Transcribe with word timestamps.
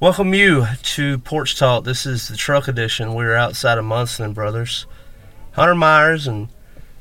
Welcome 0.00 0.32
you 0.32 0.64
to 0.80 1.18
Porch 1.18 1.58
Talk. 1.58 1.82
This 1.82 2.06
is 2.06 2.28
the 2.28 2.36
truck 2.36 2.68
edition. 2.68 3.14
We're 3.14 3.34
outside 3.34 3.78
of 3.78 3.84
Munson 3.84 4.32
Brothers. 4.32 4.86
Hunter 5.54 5.74
Myers 5.74 6.28
and 6.28 6.50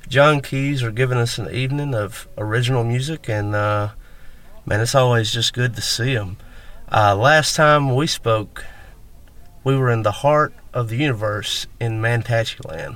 John 0.07 0.41
Keys 0.41 0.81
are 0.81 0.89
giving 0.89 1.19
us 1.19 1.37
an 1.37 1.53
evening 1.53 1.93
of 1.93 2.27
original 2.39 2.83
music, 2.83 3.29
and 3.29 3.53
uh, 3.53 3.89
man, 4.65 4.81
it's 4.81 4.95
always 4.95 5.31
just 5.31 5.53
good 5.53 5.75
to 5.75 5.81
see 5.83 6.15
them. 6.15 6.37
Uh, 6.91 7.15
last 7.15 7.55
time 7.55 7.93
we 7.93 8.07
spoke, 8.07 8.65
we 9.63 9.77
were 9.77 9.91
in 9.91 10.01
the 10.01 10.11
heart 10.11 10.55
of 10.73 10.89
the 10.89 10.97
universe 10.97 11.67
in 11.79 12.01
Mantachie 12.01 12.95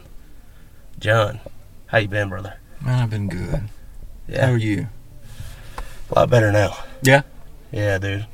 John, 0.98 1.40
how 1.86 2.00
you 2.00 2.08
been, 2.08 2.30
brother? 2.30 2.56
Man, 2.84 3.04
I've 3.04 3.12
been 3.12 3.30
good. 3.30 3.66
Yeah. 4.28 4.48
How 4.48 4.54
are 4.54 4.58
you? 4.58 4.88
A 6.10 6.22
lot 6.22 6.32
better 6.32 6.52
now. 6.52 6.76
Yeah. 7.04 7.22
Yeah, 7.72 8.00
dude. 8.00 8.26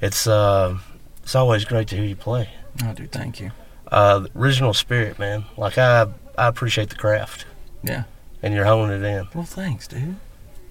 It's 0.00 0.26
uh, 0.26 0.76
it's 1.24 1.34
always 1.34 1.64
great 1.64 1.88
to 1.88 1.96
hear 1.96 2.04
you 2.04 2.16
play. 2.16 2.50
I 2.84 2.92
do. 2.92 3.06
Thank 3.06 3.40
you. 3.40 3.50
Uh, 3.88 4.26
original 4.36 4.74
spirit, 4.74 5.18
man. 5.18 5.46
Like 5.56 5.78
I, 5.78 6.06
I 6.36 6.48
appreciate 6.48 6.90
the 6.90 6.96
craft. 6.96 7.46
Yeah. 7.82 8.04
And 8.42 8.52
you're 8.52 8.66
honing 8.66 9.02
it 9.02 9.06
in. 9.06 9.28
Well, 9.34 9.44
thanks, 9.44 9.88
dude. 9.88 10.16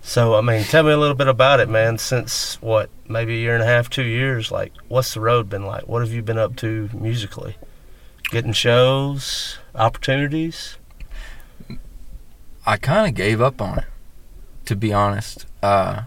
So, 0.02 0.36
I 0.36 0.42
mean, 0.42 0.64
tell 0.64 0.84
me 0.84 0.92
a 0.92 0.98
little 0.98 1.16
bit 1.16 1.28
about 1.28 1.60
it, 1.60 1.70
man. 1.70 1.98
Since 1.98 2.62
what, 2.62 2.92
maybe 3.10 3.34
a 3.36 3.40
year 3.40 3.56
and 3.56 3.64
a 3.64 3.66
half, 3.66 3.90
two 3.90 4.04
years. 4.04 4.52
Like, 4.52 4.72
what's 4.90 5.16
the 5.16 5.22
road 5.22 5.50
been 5.50 5.66
like? 5.66 5.88
What 5.88 6.04
have 6.04 6.12
you 6.12 6.22
been 6.22 6.38
up 6.38 6.56
to 6.58 6.90
musically? 6.94 7.56
Getting 8.30 8.54
shows, 8.54 9.58
opportunities. 9.73 10.78
I 12.66 12.78
kind 12.78 13.08
of 13.08 13.16
gave 13.16 13.42
up 13.42 13.60
on 13.60 13.80
it, 13.80 13.86
to 14.66 14.76
be 14.76 14.94
honest. 14.94 15.48
Uh, 15.64 16.04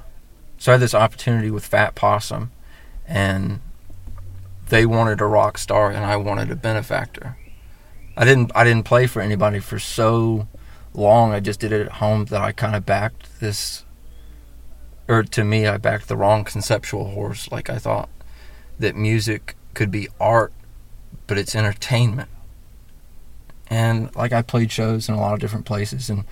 so 0.56 0.72
I 0.72 0.74
had 0.74 0.82
this 0.82 0.94
opportunity 0.94 1.50
with 1.50 1.66
Fat 1.66 1.94
Possum, 1.94 2.52
and 3.08 3.60
they 4.68 4.86
wanted 4.86 5.20
a 5.20 5.26
rock 5.26 5.58
star, 5.58 5.90
and 5.90 6.04
I 6.04 6.16
wanted 6.16 6.50
a 6.50 6.56
benefactor. 6.56 7.36
I 8.16 8.24
didn't. 8.24 8.52
I 8.54 8.64
didn't 8.64 8.84
play 8.84 9.06
for 9.06 9.20
anybody 9.20 9.60
for 9.60 9.78
so 9.78 10.48
long. 10.94 11.32
I 11.32 11.40
just 11.40 11.60
did 11.60 11.72
it 11.72 11.86
at 11.86 11.92
home 11.92 12.26
that 12.26 12.40
I 12.40 12.52
kind 12.52 12.74
of 12.74 12.86
backed 12.86 13.40
this, 13.40 13.84
or 15.08 15.22
to 15.22 15.44
me, 15.44 15.66
I 15.66 15.76
backed 15.76 16.08
the 16.08 16.16
wrong 16.16 16.44
conceptual 16.44 17.10
horse. 17.10 17.50
Like 17.50 17.68
I 17.68 17.78
thought 17.78 18.08
that 18.78 18.96
music 18.96 19.56
could 19.74 19.90
be 19.90 20.08
art, 20.18 20.52
but 21.26 21.38
it's 21.38 21.54
entertainment 21.54 22.30
and 23.68 24.14
like 24.14 24.32
I 24.32 24.42
played 24.42 24.70
shows 24.70 25.08
in 25.08 25.14
a 25.14 25.20
lot 25.20 25.34
of 25.34 25.40
different 25.40 25.66
places 25.66 26.08
and 26.08 26.24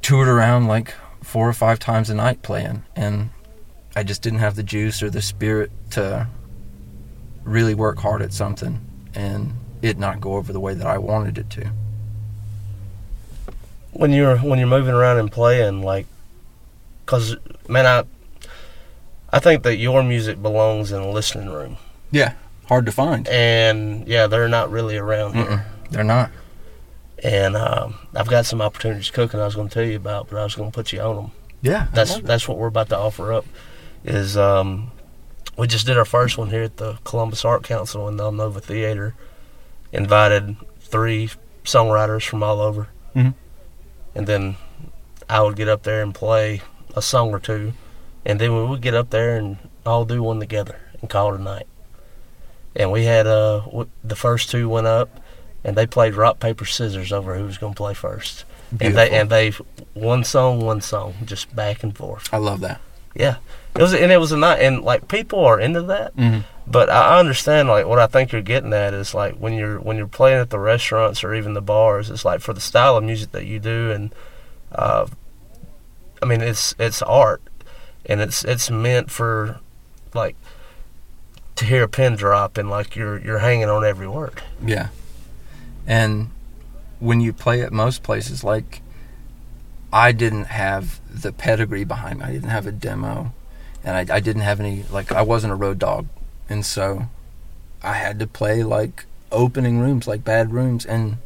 toured 0.00 0.28
around 0.28 0.66
like 0.66 0.94
four 1.22 1.48
or 1.48 1.52
five 1.52 1.78
times 1.78 2.10
a 2.10 2.14
night 2.14 2.42
playing 2.42 2.84
and 2.96 3.30
I 3.94 4.02
just 4.02 4.22
didn't 4.22 4.38
have 4.38 4.56
the 4.56 4.62
juice 4.62 5.02
or 5.02 5.10
the 5.10 5.22
spirit 5.22 5.70
to 5.90 6.28
really 7.44 7.74
work 7.74 7.98
hard 7.98 8.22
at 8.22 8.32
something 8.32 8.80
and 9.14 9.52
it 9.82 9.98
not 9.98 10.20
go 10.20 10.34
over 10.36 10.52
the 10.52 10.60
way 10.60 10.74
that 10.74 10.86
I 10.86 10.98
wanted 10.98 11.38
it 11.38 11.50
to. 11.50 11.70
When 13.92 14.12
you're 14.12 14.38
when 14.38 14.58
you're 14.58 14.68
moving 14.68 14.94
around 14.94 15.18
and 15.18 15.30
playing, 15.30 15.82
like, 15.82 16.06
cause 17.04 17.36
man, 17.68 17.86
I 17.86 18.04
I 19.30 19.38
think 19.38 19.62
that 19.64 19.76
your 19.76 20.02
music 20.02 20.40
belongs 20.40 20.92
in 20.92 21.00
a 21.00 21.10
listening 21.10 21.50
room. 21.50 21.76
Yeah, 22.10 22.34
hard 22.66 22.86
to 22.86 22.92
find. 22.92 23.28
And 23.28 24.06
yeah, 24.06 24.26
they're 24.28 24.48
not 24.48 24.70
really 24.70 24.96
around 24.96 25.34
Mm-mm. 25.34 25.48
here. 25.48 25.66
They're 25.90 26.04
not. 26.04 26.30
And 27.22 27.56
um, 27.56 27.94
I've 28.14 28.28
got 28.28 28.46
some 28.46 28.60
opportunities 28.60 29.10
cooking. 29.10 29.40
I 29.40 29.44
was 29.44 29.54
going 29.54 29.68
to 29.68 29.74
tell 29.74 29.84
you 29.84 29.96
about, 29.96 30.28
but 30.28 30.38
I 30.38 30.44
was 30.44 30.54
going 30.54 30.70
to 30.70 30.74
put 30.74 30.92
you 30.92 31.00
on 31.00 31.16
them. 31.16 31.30
Yeah, 31.60 31.86
that's 31.92 32.18
that's 32.20 32.48
what 32.48 32.58
we're 32.58 32.66
about 32.68 32.88
to 32.88 32.98
offer 32.98 33.32
up. 33.32 33.46
Is 34.04 34.36
um, 34.36 34.90
we 35.56 35.66
just 35.66 35.86
did 35.86 35.98
our 35.98 36.04
first 36.04 36.38
one 36.38 36.50
here 36.50 36.62
at 36.62 36.76
the 36.76 36.98
Columbus 37.04 37.44
Art 37.44 37.62
Council 37.62 38.08
in 38.08 38.16
the 38.16 38.30
Nova 38.30 38.60
Theater. 38.60 39.14
Invited 39.92 40.56
three 40.80 41.30
songwriters 41.64 42.26
from 42.26 42.42
all 42.42 42.60
over, 42.60 42.88
mm-hmm. 43.14 43.30
and 44.14 44.26
then 44.26 44.56
I 45.28 45.42
would 45.42 45.54
get 45.54 45.68
up 45.68 45.82
there 45.82 46.02
and 46.02 46.14
play 46.14 46.62
a 46.96 47.02
song 47.02 47.34
or 47.34 47.38
two, 47.38 47.74
and 48.24 48.40
then 48.40 48.56
we 48.56 48.64
would 48.64 48.80
get 48.80 48.94
up 48.94 49.10
there 49.10 49.36
and 49.36 49.58
all 49.84 50.06
do 50.06 50.22
one 50.22 50.40
together 50.40 50.80
and 51.00 51.10
call 51.10 51.34
it 51.34 51.40
a 51.40 51.42
night. 51.42 51.66
And 52.74 52.90
we 52.90 53.04
had 53.04 53.26
uh, 53.26 53.84
the 54.02 54.16
first 54.16 54.50
two 54.50 54.68
went 54.68 54.86
up 54.86 55.20
and 55.64 55.76
they 55.76 55.86
played 55.86 56.14
rock 56.14 56.40
paper 56.40 56.64
scissors 56.64 57.12
over 57.12 57.36
who 57.36 57.44
was 57.44 57.58
going 57.58 57.74
to 57.74 57.76
play 57.76 57.94
first. 57.94 58.44
Beautiful. 58.70 58.86
And 58.86 58.96
they 58.96 59.18
and 59.18 59.30
they 59.30 59.50
one 59.92 60.24
song, 60.24 60.60
one 60.60 60.80
song, 60.80 61.14
just 61.24 61.54
back 61.54 61.82
and 61.82 61.96
forth. 61.96 62.32
I 62.32 62.38
love 62.38 62.60
that. 62.60 62.80
Yeah, 63.14 63.36
it 63.74 63.82
was 63.82 63.94
and 63.94 64.12
it 64.12 64.18
was 64.18 64.32
a 64.32 64.36
night, 64.36 64.60
and 64.60 64.82
like 64.82 65.08
people 65.08 65.44
are 65.44 65.60
into 65.60 65.82
that. 65.82 66.16
Mm-hmm. 66.16 66.40
But 66.66 66.90
I 66.90 67.18
understand 67.18 67.68
like 67.68 67.86
what 67.86 67.98
I 67.98 68.06
think 68.06 68.32
you're 68.32 68.42
getting 68.42 68.72
at 68.72 68.94
is 68.94 69.14
like 69.14 69.34
when 69.36 69.54
you're 69.54 69.80
when 69.80 69.96
you're 69.96 70.06
playing 70.06 70.40
at 70.40 70.50
the 70.50 70.58
restaurants 70.58 71.24
or 71.24 71.34
even 71.34 71.54
the 71.54 71.62
bars, 71.62 72.10
it's 72.10 72.24
like 72.24 72.40
for 72.40 72.52
the 72.52 72.60
style 72.60 72.96
of 72.96 73.04
music 73.04 73.32
that 73.32 73.46
you 73.46 73.58
do, 73.58 73.90
and 73.90 74.14
uh, 74.72 75.06
I 76.22 76.26
mean 76.26 76.40
it's 76.40 76.74
it's 76.78 77.02
art, 77.02 77.42
and 78.06 78.20
it's 78.20 78.44
it's 78.44 78.70
meant 78.70 79.10
for 79.10 79.60
like 80.14 80.36
to 81.56 81.64
hear 81.64 81.84
a 81.84 81.88
pin 81.88 82.16
drop 82.16 82.58
and 82.58 82.68
like 82.68 82.94
you're 82.94 83.18
you're 83.18 83.38
hanging 83.38 83.68
on 83.68 83.84
every 83.84 84.08
word. 84.08 84.42
Yeah. 84.64 84.88
And 85.86 86.30
when 87.00 87.20
you 87.20 87.32
play 87.32 87.62
at 87.62 87.72
most 87.72 88.02
places, 88.02 88.44
like 88.44 88.81
I 89.92 90.12
didn't 90.12 90.46
have 90.46 91.00
the 91.08 91.32
pedigree 91.32 91.84
behind 91.84 92.20
me. 92.20 92.24
I 92.26 92.32
didn't 92.32 92.50
have 92.50 92.66
a 92.66 92.72
demo, 92.72 93.32
and 93.84 94.10
I, 94.10 94.16
I 94.16 94.20
didn't 94.20 94.42
have 94.42 94.60
any 94.60 94.84
like 94.90 95.12
I 95.12 95.22
wasn't 95.22 95.52
a 95.52 95.56
road 95.56 95.78
dog, 95.78 96.06
and 96.48 96.64
so 96.64 97.08
I 97.82 97.94
had 97.94 98.18
to 98.20 98.26
play 98.26 98.62
like 98.62 99.06
opening 99.30 99.78
rooms, 99.78 100.06
like 100.06 100.24
bad 100.24 100.52
rooms, 100.52 100.86
and 100.86 101.18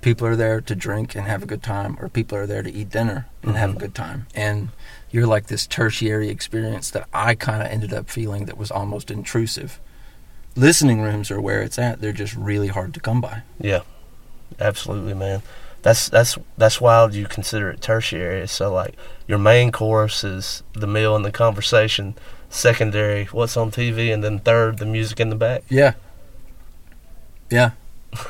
people 0.00 0.26
are 0.26 0.36
there 0.36 0.60
to 0.60 0.74
drink 0.74 1.14
and 1.14 1.26
have 1.26 1.42
a 1.42 1.46
good 1.46 1.62
time, 1.62 1.96
or 2.00 2.08
people 2.08 2.36
are 2.36 2.46
there 2.46 2.62
to 2.62 2.72
eat 2.72 2.90
dinner 2.90 3.26
and 3.42 3.52
mm-hmm. 3.52 3.58
have 3.58 3.76
a 3.76 3.78
good 3.78 3.94
time, 3.94 4.26
and 4.34 4.70
you're 5.10 5.26
like 5.26 5.46
this 5.46 5.66
tertiary 5.66 6.28
experience 6.28 6.90
that 6.90 7.08
I 7.12 7.34
kind 7.36 7.62
of 7.62 7.68
ended 7.68 7.92
up 7.92 8.10
feeling 8.10 8.46
that 8.46 8.58
was 8.58 8.70
almost 8.70 9.10
intrusive 9.10 9.78
listening 10.56 11.00
rooms 11.00 11.30
are 11.30 11.40
where 11.40 11.62
it's 11.62 11.78
at. 11.78 12.00
They're 12.00 12.12
just 12.12 12.34
really 12.34 12.68
hard 12.68 12.94
to 12.94 13.00
come 13.00 13.20
by. 13.20 13.42
Yeah, 13.60 13.82
absolutely, 14.60 15.14
man. 15.14 15.42
That's 15.84 16.08
that's 16.08 16.38
that's 16.56 16.80
why 16.80 17.06
you 17.10 17.26
consider 17.26 17.68
it 17.68 17.82
tertiary. 17.82 18.48
So 18.48 18.72
like 18.72 18.96
your 19.28 19.38
main 19.38 19.70
course 19.70 20.24
is 20.24 20.62
the 20.72 20.86
meal 20.86 21.14
and 21.14 21.26
the 21.26 21.30
conversation. 21.30 22.14
Secondary, 22.48 23.26
what's 23.26 23.54
on 23.54 23.70
TV, 23.70 24.12
and 24.12 24.24
then 24.24 24.38
third, 24.38 24.78
the 24.78 24.86
music 24.86 25.20
in 25.20 25.28
the 25.28 25.36
back. 25.36 25.62
Yeah. 25.68 25.92
Yeah. 27.50 27.72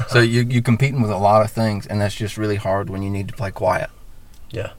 so 0.08 0.18
you 0.18 0.42
you 0.42 0.62
competing 0.62 1.00
with 1.00 1.12
a 1.12 1.16
lot 1.16 1.42
of 1.42 1.50
things, 1.52 1.86
and 1.86 2.00
that's 2.00 2.16
just 2.16 2.36
really 2.36 2.56
hard 2.56 2.90
when 2.90 3.04
you 3.04 3.10
need 3.10 3.28
to 3.28 3.34
play 3.34 3.52
quiet. 3.52 3.88
Yeah. 4.50 4.72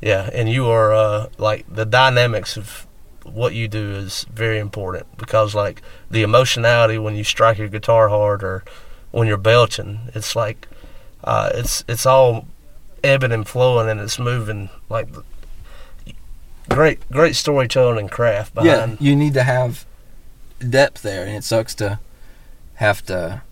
Yeah, 0.00 0.30
and 0.32 0.48
you 0.48 0.68
are 0.68 0.94
uh, 0.94 1.26
like 1.36 1.66
the 1.68 1.84
dynamics 1.84 2.56
of 2.56 2.86
what 3.24 3.52
you 3.52 3.68
do 3.68 3.90
is 3.90 4.24
very 4.32 4.58
important 4.58 5.18
because 5.18 5.54
like 5.54 5.82
the 6.10 6.22
emotionality 6.22 6.96
when 6.96 7.14
you 7.14 7.24
strike 7.24 7.58
your 7.58 7.68
guitar 7.68 8.08
hard 8.08 8.42
or 8.42 8.64
when 9.10 9.28
you're 9.28 9.36
belching, 9.36 10.00
it's 10.14 10.34
like 10.34 10.66
uh, 11.24 11.50
it's 11.54 11.84
it's 11.88 12.06
all 12.06 12.46
ebbing 13.02 13.32
and 13.32 13.48
flowing 13.48 13.88
and 13.88 14.00
it's 14.00 14.18
moving 14.18 14.68
like 14.88 15.08
great 16.68 17.08
great 17.10 17.34
storytelling 17.36 17.98
and 17.98 18.10
craft 18.10 18.54
behind. 18.54 18.92
Yeah, 18.92 18.96
you 19.00 19.16
need 19.16 19.34
to 19.34 19.42
have 19.42 19.84
depth 20.66 21.02
there, 21.02 21.24
and 21.26 21.36
it 21.36 21.44
sucks 21.44 21.74
to 21.76 21.98
have 22.74 23.04
to 23.06 23.42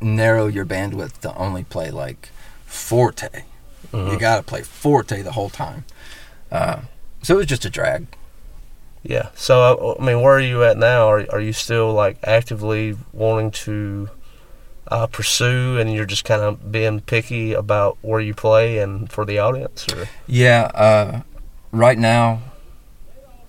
narrow 0.00 0.46
your 0.46 0.64
bandwidth 0.66 1.18
to 1.20 1.34
only 1.36 1.64
play 1.64 1.90
like 1.90 2.30
forte. 2.66 3.44
Mhm. 3.92 4.12
You 4.12 4.18
got 4.18 4.36
to 4.36 4.42
play 4.42 4.62
forte 4.62 5.22
the 5.22 5.32
whole 5.32 5.50
time. 5.50 5.84
Uh, 6.50 6.80
so 7.22 7.34
it 7.34 7.38
was 7.38 7.46
just 7.46 7.64
a 7.64 7.70
drag. 7.70 8.06
Yeah. 9.02 9.28
So 9.34 9.60
uh, 9.60 10.00
I 10.00 10.04
mean, 10.04 10.20
where 10.22 10.34
are 10.34 10.40
you 10.40 10.64
at 10.64 10.76
now? 10.78 11.08
Are 11.08 11.26
are 11.30 11.40
you 11.40 11.52
still 11.52 11.92
like 11.92 12.18
actively 12.24 12.96
wanting 13.12 13.50
to 13.52 14.08
uh, 14.94 15.08
pursue, 15.08 15.76
and 15.76 15.92
you're 15.92 16.06
just 16.06 16.24
kind 16.24 16.40
of 16.40 16.70
being 16.70 17.00
picky 17.00 17.52
about 17.52 17.98
where 18.00 18.20
you 18.20 18.32
play 18.32 18.78
and 18.78 19.10
for 19.10 19.24
the 19.24 19.40
audience? 19.40 19.88
Or 19.92 20.08
Yeah, 20.28 20.70
uh, 20.72 21.22
right 21.72 21.98
now, 21.98 22.42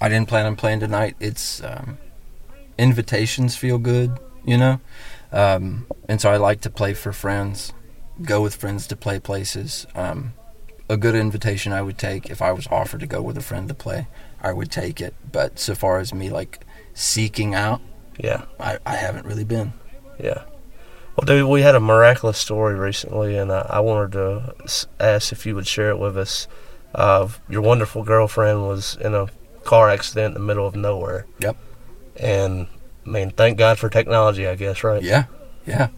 I 0.01 0.09
didn't 0.09 0.27
plan 0.27 0.47
on 0.47 0.55
playing 0.55 0.79
tonight. 0.79 1.15
It's 1.19 1.63
um, 1.63 1.99
invitations 2.79 3.55
feel 3.55 3.77
good, 3.77 4.17
you 4.43 4.57
know, 4.57 4.81
um, 5.31 5.85
and 6.09 6.19
so 6.19 6.31
I 6.31 6.37
like 6.37 6.61
to 6.61 6.71
play 6.71 6.95
for 6.95 7.13
friends, 7.13 7.73
go 8.23 8.41
with 8.41 8.55
friends 8.55 8.87
to 8.87 8.95
play 8.95 9.19
places. 9.19 9.85
Um, 9.93 10.33
a 10.89 10.97
good 10.97 11.13
invitation 11.13 11.73
I 11.73 11.83
would 11.83 11.99
take 11.99 12.31
if 12.31 12.41
I 12.41 12.53
was 12.53 12.65
offered 12.71 13.01
to 13.01 13.07
go 13.07 13.21
with 13.21 13.37
a 13.37 13.41
friend 13.41 13.67
to 13.67 13.75
play, 13.75 14.07
I 14.41 14.51
would 14.51 14.71
take 14.71 14.99
it. 14.99 15.13
But 15.31 15.59
so 15.59 15.75
far 15.75 15.99
as 15.99 16.11
me 16.11 16.31
like 16.31 16.65
seeking 16.95 17.53
out, 17.53 17.81
yeah, 18.17 18.45
I, 18.59 18.79
I 18.83 18.95
haven't 18.95 19.27
really 19.27 19.43
been. 19.43 19.73
yeah. 20.19 20.45
Well, 21.15 21.25
dude, 21.25 21.49
we 21.49 21.61
had 21.61 21.75
a 21.75 21.79
miraculous 21.79 22.37
story 22.37 22.75
recently, 22.75 23.37
and 23.37 23.51
I, 23.51 23.65
I 23.69 23.79
wanted 23.79 24.11
to 24.13 24.55
ask 24.99 25.31
if 25.31 25.45
you 25.45 25.55
would 25.55 25.67
share 25.67 25.89
it 25.89 25.97
with 25.97 26.17
us. 26.17 26.47
Uh, 26.93 27.29
your 27.49 27.61
wonderful 27.61 28.03
girlfriend 28.03 28.67
was 28.67 28.97
in 28.99 29.13
a 29.13 29.27
car 29.63 29.89
accident 29.89 30.35
in 30.35 30.41
the 30.41 30.45
middle 30.45 30.67
of 30.67 30.75
nowhere. 30.75 31.25
Yep. 31.39 31.57
And 32.17 32.67
I 33.05 33.09
mean, 33.09 33.29
thank 33.31 33.57
God 33.57 33.79
for 33.79 33.89
technology, 33.89 34.47
I 34.47 34.55
guess, 34.55 34.83
right? 34.83 35.01
Yeah, 35.01 35.25
yeah. 35.65 35.89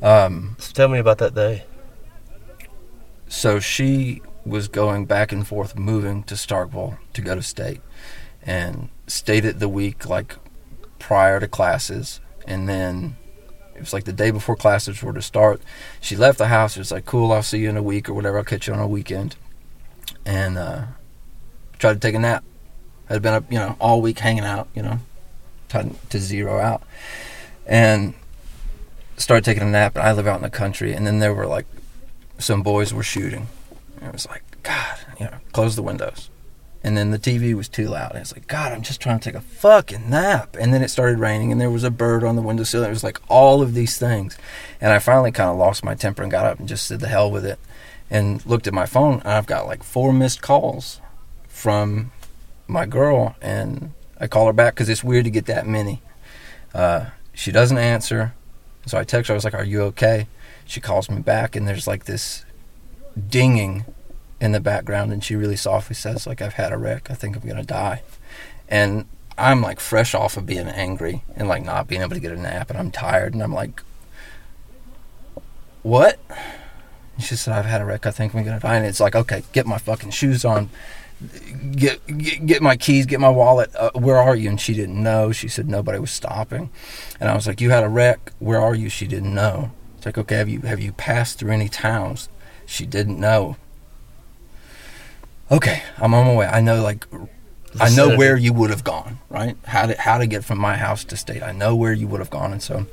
Um, 0.00 0.56
So 0.58 0.72
tell 0.72 0.88
me 0.88 0.98
about 0.98 1.18
that 1.18 1.34
day. 1.34 1.64
So 3.28 3.58
she 3.58 4.22
was 4.44 4.68
going 4.68 5.06
back 5.06 5.32
and 5.32 5.46
forth, 5.46 5.76
moving 5.76 6.22
to 6.24 6.34
Starkville 6.34 6.98
to 7.14 7.20
go 7.20 7.34
to 7.34 7.42
state, 7.42 7.80
and 8.42 8.90
stayed 9.06 9.44
at 9.44 9.58
the 9.58 9.68
week 9.68 10.08
like 10.08 10.36
prior 10.98 11.40
to 11.40 11.48
classes, 11.48 12.20
and 12.46 12.68
then 12.68 13.16
it 13.74 13.80
was 13.80 13.92
like 13.92 14.04
the 14.04 14.12
day 14.12 14.30
before 14.30 14.56
classes 14.56 15.02
were 15.02 15.12
to 15.12 15.22
start. 15.22 15.62
She 16.00 16.16
left 16.16 16.38
the 16.38 16.48
house. 16.48 16.76
It 16.76 16.80
was 16.80 16.92
like, 16.92 17.04
"Cool, 17.04 17.32
I'll 17.32 17.42
see 17.42 17.58
you 17.58 17.70
in 17.70 17.76
a 17.76 17.82
week 17.82 18.08
or 18.08 18.14
whatever. 18.14 18.38
I'll 18.38 18.44
catch 18.44 18.66
you 18.66 18.74
on 18.74 18.80
a 18.80 18.86
weekend," 18.86 19.36
and 20.24 20.58
uh, 20.58 20.82
tried 21.78 21.94
to 21.94 22.00
take 22.00 22.14
a 22.14 22.18
nap. 22.18 22.44
Had 23.08 23.22
been 23.22 23.34
up, 23.34 23.50
you 23.50 23.58
know, 23.58 23.76
all 23.80 24.00
week 24.00 24.18
hanging 24.20 24.44
out, 24.44 24.68
you 24.74 24.82
know, 24.82 24.98
trying 25.68 25.98
to 26.10 26.18
zero 26.18 26.58
out, 26.58 26.82
and 27.66 28.14
started 29.16 29.44
taking 29.44 29.62
a 29.62 29.70
nap. 29.70 29.96
And 29.96 30.06
I 30.06 30.12
live 30.12 30.26
out 30.26 30.36
in 30.36 30.42
the 30.42 30.50
country, 30.50 30.92
and 30.92 31.06
then 31.06 31.18
there 31.18 31.34
were 31.34 31.46
like 31.46 31.66
some 32.38 32.62
boys 32.62 32.92
were 32.92 33.02
shooting. 33.02 33.48
And 33.96 34.08
it 34.08 34.12
was 34.12 34.26
like, 34.26 34.42
God, 34.62 34.98
you 35.18 35.26
know, 35.26 35.38
close 35.52 35.76
the 35.76 35.82
windows. 35.82 36.28
And 36.84 36.96
then 36.96 37.12
the 37.12 37.18
TV 37.18 37.54
was 37.54 37.68
too 37.68 37.88
loud. 37.88 38.12
And 38.12 38.20
it's 38.20 38.32
like, 38.34 38.48
God, 38.48 38.72
I'm 38.72 38.82
just 38.82 39.00
trying 39.00 39.20
to 39.20 39.24
take 39.24 39.38
a 39.38 39.44
fucking 39.44 40.10
nap. 40.10 40.56
And 40.58 40.74
then 40.74 40.82
it 40.82 40.88
started 40.88 41.18
raining, 41.18 41.52
and 41.52 41.60
there 41.60 41.70
was 41.70 41.84
a 41.84 41.90
bird 41.90 42.24
on 42.24 42.34
the 42.34 42.42
windowsill. 42.42 42.82
It 42.82 42.90
was 42.90 43.04
like 43.04 43.20
all 43.28 43.62
of 43.62 43.74
these 43.74 43.98
things. 43.98 44.36
And 44.80 44.92
I 44.92 44.98
finally 44.98 45.30
kind 45.30 45.48
of 45.48 45.56
lost 45.56 45.84
my 45.84 45.94
temper 45.94 46.22
and 46.22 46.30
got 46.30 46.46
up 46.46 46.58
and 46.58 46.68
just 46.68 46.86
said, 46.86 47.00
the 47.00 47.08
hell 47.08 47.30
with 47.30 47.44
it. 47.46 47.58
And 48.10 48.44
looked 48.44 48.66
at 48.66 48.74
my 48.74 48.84
phone, 48.86 49.20
and 49.20 49.28
I've 49.28 49.46
got 49.46 49.66
like 49.66 49.82
four 49.82 50.12
missed 50.12 50.42
calls 50.42 51.00
from 51.48 52.10
my 52.66 52.84
girl. 52.84 53.36
And 53.40 53.92
I 54.20 54.26
call 54.26 54.46
her 54.46 54.52
back 54.52 54.74
because 54.74 54.88
it's 54.88 55.04
weird 55.04 55.24
to 55.24 55.30
get 55.30 55.46
that 55.46 55.66
many. 55.66 56.02
Uh, 56.74 57.06
she 57.32 57.52
doesn't 57.52 57.78
answer. 57.78 58.34
So 58.86 58.98
I 58.98 59.04
text 59.04 59.28
her, 59.28 59.34
I 59.34 59.36
was 59.36 59.44
like, 59.44 59.54
Are 59.54 59.64
you 59.64 59.82
okay? 59.82 60.26
She 60.66 60.80
calls 60.80 61.08
me 61.08 61.20
back, 61.20 61.54
and 61.56 61.66
there's 61.66 61.86
like 61.86 62.04
this 62.04 62.44
dinging 63.28 63.84
in 64.42 64.52
the 64.52 64.60
background, 64.60 65.12
and 65.12 65.22
she 65.22 65.36
really 65.36 65.56
softly 65.56 65.94
says, 65.94 66.26
like, 66.26 66.42
I've 66.42 66.54
had 66.54 66.72
a 66.72 66.76
wreck. 66.76 67.10
I 67.10 67.14
think 67.14 67.36
I'm 67.36 67.48
gonna 67.48 67.62
die. 67.62 68.02
And 68.68 69.06
I'm 69.38 69.62
like 69.62 69.80
fresh 69.80 70.14
off 70.14 70.36
of 70.36 70.46
being 70.46 70.68
angry 70.68 71.24
and 71.36 71.48
like 71.48 71.64
not 71.64 71.86
being 71.88 72.02
able 72.02 72.14
to 72.14 72.20
get 72.20 72.32
a 72.32 72.40
nap, 72.40 72.68
and 72.68 72.78
I'm 72.78 72.90
tired, 72.90 73.34
and 73.34 73.42
I'm 73.42 73.54
like, 73.54 73.82
What? 75.82 76.18
And 76.28 77.24
she 77.24 77.36
said, 77.36 77.54
I've 77.54 77.66
had 77.66 77.80
a 77.80 77.84
wreck. 77.84 78.06
I 78.06 78.10
think 78.10 78.34
I'm 78.34 78.44
gonna 78.44 78.60
die. 78.60 78.76
And 78.76 78.86
it's 78.86 79.00
like, 79.00 79.14
okay, 79.14 79.42
get 79.52 79.66
my 79.66 79.78
fucking 79.78 80.10
shoes 80.10 80.44
on. 80.44 80.70
Get, 81.76 82.04
get 82.18 82.46
get 82.46 82.62
my 82.62 82.76
keys, 82.76 83.06
get 83.06 83.20
my 83.20 83.28
wallet. 83.28 83.70
Uh, 83.76 83.90
where 83.94 84.18
are 84.18 84.34
you? 84.34 84.50
And 84.50 84.60
she 84.60 84.74
didn't 84.74 85.00
know. 85.00 85.30
She 85.30 85.46
said 85.46 85.68
nobody 85.68 86.00
was 86.00 86.10
stopping, 86.10 86.68
and 87.20 87.30
I 87.30 87.34
was 87.36 87.46
like, 87.46 87.60
"You 87.60 87.70
had 87.70 87.84
a 87.84 87.88
wreck. 87.88 88.32
Where 88.40 88.60
are 88.60 88.74
you?" 88.74 88.88
She 88.88 89.06
didn't 89.06 89.32
know. 89.32 89.70
It's 89.96 90.06
like, 90.06 90.18
okay, 90.18 90.34
have 90.34 90.48
you 90.48 90.62
have 90.62 90.80
you 90.80 90.90
passed 90.92 91.38
through 91.38 91.52
any 91.52 91.68
towns? 91.68 92.28
She 92.66 92.86
didn't 92.86 93.20
know. 93.20 93.56
Okay, 95.52 95.82
I'm 95.98 96.14
on 96.14 96.26
my 96.26 96.34
way. 96.34 96.46
I 96.46 96.62
know 96.62 96.82
like 96.82 97.06
I 97.78 97.90
know 97.90 98.16
where 98.16 98.36
you 98.38 98.54
would 98.54 98.70
have 98.70 98.84
gone, 98.84 99.18
right? 99.28 99.56
How 99.66 99.86
to 99.86 100.00
how 100.00 100.16
to 100.16 100.26
get 100.26 100.44
from 100.44 100.58
my 100.58 100.76
house 100.78 101.04
to 101.04 101.16
state. 101.16 101.42
I 101.42 101.52
know 101.52 101.76
where 101.76 101.92
you 101.92 102.08
would 102.08 102.20
have 102.20 102.30
gone, 102.30 102.52
and 102.52 102.62
so 102.62 102.86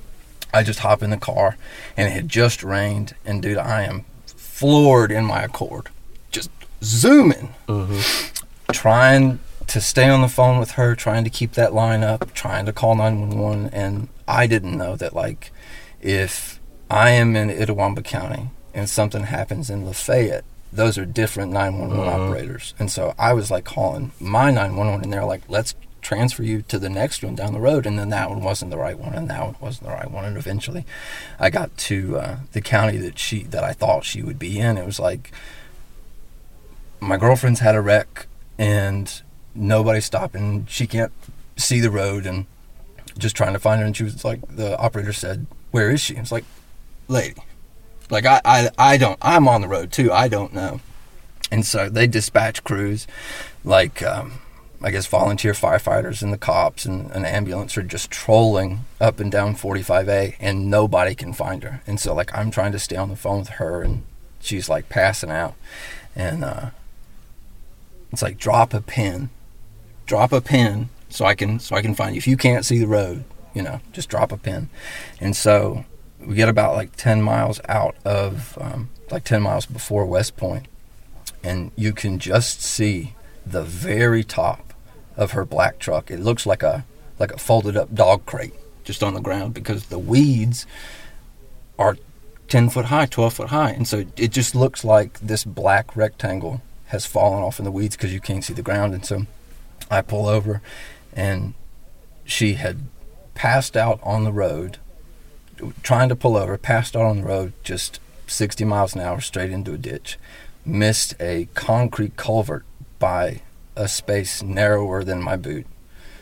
I 0.54 0.64
just 0.64 0.80
hop 0.80 1.02
in 1.02 1.10
the 1.10 1.18
car, 1.18 1.58
and 1.96 2.08
it 2.08 2.12
had 2.12 2.28
just 2.28 2.62
rained, 2.62 3.16
and 3.26 3.42
dude, 3.42 3.58
I 3.58 3.84
am 3.84 4.04
floored 4.26 5.10
in 5.10 5.24
my 5.24 5.44
Accord, 5.44 5.88
just 6.32 6.50
zooming, 6.84 7.54
mm-hmm. 7.68 8.72
trying 8.74 9.40
to 9.68 9.80
stay 9.80 10.10
on 10.10 10.22
the 10.22 10.28
phone 10.28 10.60
with 10.60 10.72
her, 10.72 10.96
trying 10.96 11.24
to 11.24 11.30
keep 11.30 11.54
that 11.54 11.74
line 11.74 12.04
up, 12.04 12.34
trying 12.34 12.66
to 12.66 12.74
call 12.74 12.96
nine 12.96 13.22
one 13.22 13.38
one, 13.38 13.68
and 13.68 14.10
I 14.28 14.48
didn't 14.48 14.78
know 14.78 14.98
that 14.98 15.14
like 15.14 15.52
if 16.02 16.60
I 16.90 17.12
am 17.12 17.38
in 17.38 17.50
Itawamba 17.50 18.04
County 18.04 18.50
and 18.74 18.90
something 18.90 19.24
happens 19.24 19.70
in 19.70 19.86
Lafayette, 19.86 20.44
those 20.72 20.98
are 20.98 21.06
different 21.06 21.52
911 21.52 22.08
operators. 22.08 22.74
And 22.78 22.92
so 22.92 23.14
I 23.18 23.34
was 23.34 23.50
like 23.50 23.66
calling 23.66 24.12
my 24.20 24.52
911 24.52 25.04
and 25.04 25.14
they're 25.14 25.26
like, 25.26 25.42
let's 25.48 25.76
transfer 26.02 26.44
you 26.44 26.62
to 26.64 26.80
the 26.80 26.90
next 26.90 27.24
one 27.24 27.36
down 27.36 27.54
the 27.54 27.60
road. 27.60 27.86
And 27.86 27.98
then 27.98 28.10
that 28.10 28.30
one 28.30 28.42
wasn't 28.42 28.72
the 28.72 28.78
right 28.78 28.98
one 28.98 29.14
and 29.14 29.30
that 29.30 29.44
one 29.44 29.56
wasn't 29.60 29.88
the 29.88 29.94
right 29.94 30.10
one. 30.10 30.26
And 30.26 30.38
eventually 30.38 30.86
I 31.40 31.50
got 31.50 31.76
to 31.78 32.18
uh, 32.18 32.38
the 32.52 32.62
county 32.62 32.98
that 32.98 33.18
she, 33.18 33.44
that 33.44 33.64
I 33.64 33.74
thought 33.74 34.06
she 34.06 34.22
would 34.22 34.40
be 34.40 34.60
in. 34.60 34.78
It 34.78 34.86
was 34.86 35.00
like, 35.00 35.32
my 37.00 37.18
girlfriend's 37.18 37.62
had 37.62 37.76
a 37.76 37.82
wreck 37.82 38.28
and 38.58 39.22
nobody's 39.56 40.06
stopping. 40.06 40.66
She 40.68 40.86
can't 40.86 41.14
see 41.58 41.80
the 41.80 41.92
road 41.92 42.26
and 42.26 42.46
just 43.18 43.36
trying 43.36 43.54
to 43.54 43.60
find 43.60 43.82
her. 43.82 43.86
And 43.86 43.96
she 43.96 44.04
was 44.04 44.24
like, 44.24 44.40
the 44.56 44.78
operator 44.78 45.14
said, 45.14 45.48
where 45.72 45.90
is 45.90 46.02
she? 46.02 46.16
It's 46.16 46.32
like, 46.32 46.46
lady, 47.08 47.42
like 48.10 48.26
I, 48.26 48.42
I, 48.44 48.70
I 48.78 48.98
don't, 48.98 49.18
I'm 49.22 49.48
on 49.48 49.62
the 49.62 49.68
road 49.68 49.92
too. 49.92 50.12
I 50.12 50.28
don't 50.28 50.54
know. 50.54 50.82
And 51.52 51.66
so 51.66 51.90
they 51.90 52.08
dispatch 52.08 52.64
crews 52.64 53.08
like, 53.64 54.04
um, 54.04 54.34
I 54.82 54.92
guess 54.92 55.08
volunteer 55.08 55.52
firefighters 55.52 56.22
and 56.22 56.32
the 56.32 56.38
cops 56.38 56.86
and 56.86 57.12
an 57.12 57.26
ambulance 57.26 57.78
are 57.78 57.84
just 57.84 58.10
trolling 58.10 58.86
up 59.02 59.20
and 59.20 59.30
down 59.30 59.56
45A 59.56 60.36
and 60.40 60.70
nobody 60.70 61.16
can 61.16 61.34
find 61.34 61.64
her. 61.64 61.82
And 61.86 62.00
so 62.00 62.14
like 62.14 62.36
I'm 62.38 62.50
trying 62.50 62.72
to 62.72 62.80
stay 62.80 62.96
on 62.96 63.10
the 63.10 63.18
phone 63.18 63.40
with 63.40 63.50
her 63.50 63.82
and 63.82 64.04
she's 64.40 64.70
like 64.70 64.88
passing 64.88 65.32
out. 65.32 65.56
And 66.16 66.46
uh, 66.46 66.70
it's 68.12 68.22
like 68.22 68.38
drop 68.38 68.74
a 68.74 68.80
pin, 68.82 69.30
drop 70.06 70.32
a 70.32 70.40
pin 70.40 70.90
so 71.10 71.26
I 71.26 71.36
can 71.36 71.60
so 71.60 71.76
I 71.76 71.82
can 71.82 71.94
find 71.94 72.16
you. 72.16 72.20
If 72.20 72.28
you 72.28 72.38
can't 72.38 72.66
see 72.66 72.80
the 72.80 72.88
road, 72.88 73.26
you 73.54 73.62
know, 73.62 73.82
just 73.92 74.08
drop 74.10 74.32
a 74.32 74.38
pin. 74.38 74.70
And 75.20 75.36
so 75.36 75.84
we 76.20 76.36
get 76.36 76.50
about 76.50 76.76
like 76.76 76.96
10 76.96 77.22
miles 77.22 77.60
out 77.68 77.96
of 78.06 78.58
um, 78.60 78.90
like 79.10 79.24
10 79.24 79.42
miles 79.42 79.66
before 79.66 80.06
West 80.06 80.38
Point, 80.38 80.68
and 81.44 81.72
you 81.76 81.94
can 81.94 82.20
just 82.20 82.62
see 82.62 83.16
the 83.46 83.64
very 83.64 84.24
top 84.24 84.74
of 85.16 85.32
her 85.32 85.46
black 85.46 85.80
truck. 85.80 86.12
It 86.12 86.20
looks 86.20 86.46
like 86.46 86.64
a 86.64 86.86
like 87.18 87.32
a 87.32 87.38
folded 87.38 87.76
up 87.76 87.94
dog 87.94 88.26
crate 88.26 88.54
just 88.84 89.04
on 89.04 89.14
the 89.14 89.22
ground 89.22 89.54
because 89.54 89.86
the 89.88 90.00
weeds 90.00 90.66
are 91.78 91.98
10 92.48 92.70
foot 92.70 92.86
high, 92.86 93.06
12 93.06 93.34
foot 93.34 93.50
high. 93.50 93.72
And 93.72 93.88
so 93.88 94.06
it 94.18 94.32
just 94.32 94.56
looks 94.56 94.84
like 94.84 95.20
this 95.20 95.44
black 95.44 95.96
rectangle 95.96 96.62
has 96.88 97.06
fallen 97.06 97.44
off 97.44 97.60
in 97.60 97.66
the 97.66 97.72
weeds 97.72 97.96
because 97.96 98.14
you 98.14 98.20
can't 98.20 98.44
see 98.44 98.54
the 98.54 98.62
ground. 98.62 98.94
And 98.94 99.06
so 99.06 99.28
I 99.92 100.02
pull 100.02 100.28
over 100.28 100.62
and 101.14 101.54
she 102.26 102.54
had 102.54 102.88
passed 103.36 103.78
out 103.78 104.00
on 104.02 104.24
the 104.24 104.32
road, 104.32 104.78
trying 105.84 106.10
to 106.10 106.16
pull 106.16 106.38
over, 106.38 106.58
passed 106.58 106.96
out 106.96 107.06
on 107.06 107.22
the 107.22 107.28
road 107.28 107.54
just 107.64 108.00
60 108.28 108.64
miles 108.66 108.96
an 108.96 109.02
hour 109.02 109.22
straight 109.22 109.52
into 109.52 109.74
a 109.74 109.78
ditch, 109.78 110.18
missed 110.66 111.16
a 111.20 111.48
concrete 111.54 112.16
culvert 112.16 112.66
by 113.00 113.42
a 113.76 113.88
space 113.88 114.44
narrower 114.44 115.04
than 115.04 115.22
my 115.22 115.36
boot. 115.36 115.66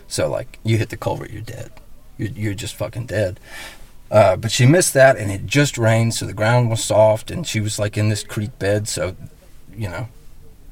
So, 0.07 0.29
like, 0.29 0.59
you 0.63 0.77
hit 0.77 0.89
the 0.89 0.97
culvert, 0.97 1.31
you're 1.31 1.41
dead. 1.41 1.71
You're, 2.17 2.29
you're 2.29 2.53
just 2.53 2.75
fucking 2.75 3.07
dead. 3.07 3.39
Uh, 4.09 4.37
but 4.37 4.51
she 4.51 4.65
missed 4.65 4.93
that, 4.93 5.17
and 5.17 5.31
it 5.31 5.45
just 5.45 5.77
rained, 5.77 6.13
so 6.13 6.25
the 6.25 6.33
ground 6.33 6.69
was 6.69 6.83
soft, 6.83 7.29
and 7.29 7.45
she 7.45 7.59
was 7.59 7.77
like 7.77 7.97
in 7.97 8.09
this 8.09 8.23
creek 8.23 8.57
bed, 8.57 8.87
so, 8.87 9.15
you 9.75 9.89
know, 9.89 10.07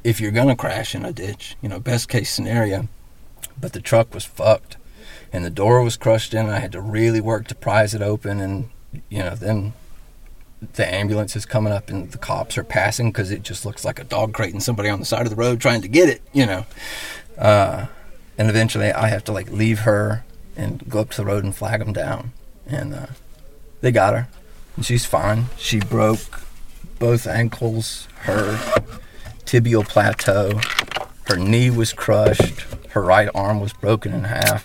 if 0.04 0.22
you're 0.22 0.32
gonna 0.32 0.56
crash 0.56 0.96
in 0.96 1.04
a 1.04 1.12
ditch, 1.12 1.58
you 1.62 1.68
know, 1.68 1.80
best 1.80 2.08
case 2.08 2.32
scenario. 2.32 2.88
But 3.60 3.74
the 3.74 3.82
truck 3.82 4.14
was 4.14 4.24
fucked, 4.24 4.78
and 5.32 5.46
the 5.46 5.50
door 5.50 5.84
was 5.84 5.98
crushed 5.98 6.34
in. 6.34 6.50
I 6.50 6.60
had 6.60 6.72
to 6.74 6.82
really 6.82 7.22
work 7.22 7.48
to 7.48 7.56
prise 7.56 7.94
it 7.94 8.02
open, 8.02 8.40
and 8.40 8.70
you 9.10 9.20
know, 9.20 9.36
then 9.36 9.74
the 10.74 10.92
ambulance 10.94 11.36
is 11.36 11.46
coming 11.46 11.74
up 11.74 11.90
and 11.90 12.12
the 12.12 12.18
cops 12.18 12.58
are 12.58 12.64
passing 12.64 13.12
because 13.12 13.30
it 13.32 13.44
just 13.44 13.66
looks 13.66 13.86
like 13.86 14.00
a 14.00 14.04
dog 14.04 14.34
crate 14.34 14.54
and 14.54 14.64
somebody 14.64 14.90
on 14.90 15.00
the 15.00 15.06
side 15.06 15.24
of 15.24 15.30
the 15.30 15.36
road 15.36 15.60
trying 15.60 15.82
to 15.82 15.88
get 15.88 16.10
it, 16.10 16.22
you 16.34 16.46
know. 16.46 16.66
Uh, 17.38 17.88
and 18.38 18.50
eventually, 18.50 18.92
I 18.92 19.08
have 19.08 19.24
to 19.26 19.32
like 19.32 19.52
leave 19.52 19.80
her 19.80 20.24
and 20.56 20.88
go 20.90 21.00
up 21.00 21.12
to 21.12 21.18
the 21.18 21.26
road 21.26 21.44
and 21.44 21.56
flag 21.56 21.80
them 21.80 21.94
down, 21.94 22.32
and 22.66 22.94
uh, 22.94 23.08
they 23.82 23.92
got 23.92 24.14
her, 24.14 24.28
and 24.76 24.86
she's 24.86 25.06
fine. 25.06 25.46
She 25.58 25.80
broke 25.80 26.42
both 27.00 27.28
ankles, 27.28 28.08
her 28.22 28.58
tibial 29.46 29.88
plateau, 29.88 30.60
her 31.28 31.38
knee 31.38 31.70
was 31.70 31.94
crushed, 31.94 32.62
her 32.90 33.02
right 33.02 33.30
arm 33.36 33.60
was 33.60 33.74
broken 33.74 34.14
in 34.14 34.24
half. 34.26 34.64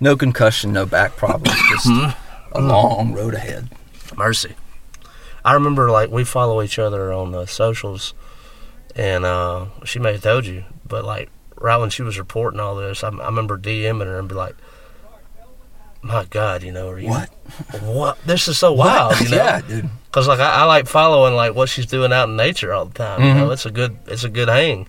No 0.00 0.16
concussion, 0.16 0.72
no 0.72 0.86
back 0.86 1.16
problems, 1.16 1.58
just 1.70 1.86
a 2.52 2.60
long 2.60 3.12
road 3.12 3.34
ahead. 3.34 3.68
Mercy. 4.16 4.54
I 5.44 5.54
remember 5.54 5.90
like 5.90 6.10
we 6.10 6.24
follow 6.24 6.62
each 6.62 6.78
other 6.78 7.12
on 7.12 7.32
the 7.32 7.46
socials, 7.46 8.14
and 8.96 9.24
uh, 9.24 9.66
she 9.84 9.98
may 9.98 10.12
have 10.12 10.22
told 10.22 10.46
you, 10.46 10.64
but 10.86 11.04
like 11.04 11.30
right 11.56 11.76
when 11.76 11.90
she 11.90 12.02
was 12.02 12.18
reporting 12.18 12.60
all 12.60 12.76
this, 12.76 13.04
I, 13.04 13.08
I 13.08 13.26
remember 13.26 13.58
DMing 13.58 14.04
her 14.06 14.18
and 14.18 14.28
be 14.28 14.34
like, 14.34 14.54
"My 16.02 16.24
God, 16.24 16.62
you 16.62 16.72
know, 16.72 16.88
are 16.88 16.98
you, 16.98 17.08
What? 17.08 17.28
What? 17.82 18.18
This 18.26 18.48
is 18.48 18.58
so 18.58 18.72
wild, 18.72 19.18
you 19.20 19.28
know." 19.30 19.36
yeah, 19.36 19.60
dude. 19.60 19.88
Cause 20.12 20.26
like 20.26 20.40
I, 20.40 20.62
I 20.62 20.64
like 20.64 20.86
following 20.88 21.34
like 21.34 21.54
what 21.54 21.68
she's 21.68 21.86
doing 21.86 22.12
out 22.12 22.28
in 22.28 22.36
nature 22.36 22.72
all 22.74 22.86
the 22.86 22.94
time. 22.94 23.22
You 23.22 23.32
know, 23.34 23.50
it's 23.52 23.64
a 23.66 23.70
good 23.70 23.96
it's 24.06 24.24
a 24.24 24.28
good 24.28 24.48
hang. 24.48 24.88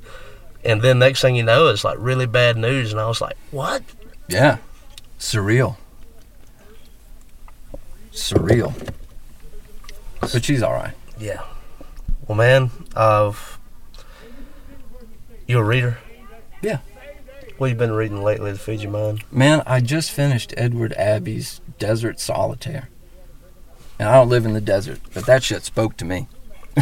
And 0.65 0.81
then 0.81 0.99
next 0.99 1.21
thing 1.21 1.35
you 1.35 1.43
know, 1.43 1.67
it's 1.67 1.83
like 1.83 1.97
really 1.99 2.25
bad 2.25 2.57
news, 2.57 2.91
and 2.91 2.99
I 2.99 3.07
was 3.07 3.21
like, 3.21 3.37
"What?" 3.51 3.83
Yeah. 4.27 4.57
Surreal. 5.21 5.77
Surreal. 8.11 8.73
But 10.19 10.43
she's 10.43 10.63
all 10.63 10.73
right. 10.73 10.95
Yeah. 11.19 11.43
Well, 12.27 12.35
man, 12.35 12.71
uh, 12.95 13.31
you 15.45 15.59
a 15.59 15.63
reader? 15.63 15.99
Yeah. 16.63 16.79
What 17.59 17.67
you 17.67 17.75
been 17.75 17.91
reading 17.91 18.23
lately 18.23 18.51
to 18.51 18.57
feed 18.57 18.81
your 18.81 18.91
mind? 18.91 19.23
Man, 19.31 19.61
I 19.67 19.79
just 19.79 20.09
finished 20.09 20.55
Edward 20.57 20.93
Abbey's 20.93 21.61
Desert 21.77 22.19
Solitaire. 22.19 22.89
And 23.99 24.09
I 24.09 24.15
don't 24.15 24.29
live 24.29 24.45
in 24.45 24.53
the 24.53 24.61
desert, 24.61 25.01
but 25.13 25.27
that 25.27 25.43
shit 25.43 25.63
spoke 25.63 25.97
to 25.97 26.05
me. 26.05 26.27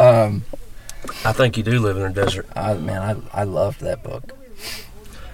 um, 0.00 0.44
I 1.24 1.32
think 1.32 1.56
you 1.56 1.62
do 1.62 1.78
live 1.78 1.98
in 1.98 2.02
a 2.02 2.12
desert. 2.12 2.48
I, 2.56 2.74
man, 2.74 3.22
I, 3.32 3.42
I 3.42 3.44
loved 3.44 3.80
that 3.82 4.02
book. 4.02 4.36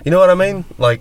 You 0.04 0.10
know 0.10 0.18
what 0.18 0.28
I 0.28 0.34
mean? 0.34 0.66
Like, 0.76 1.00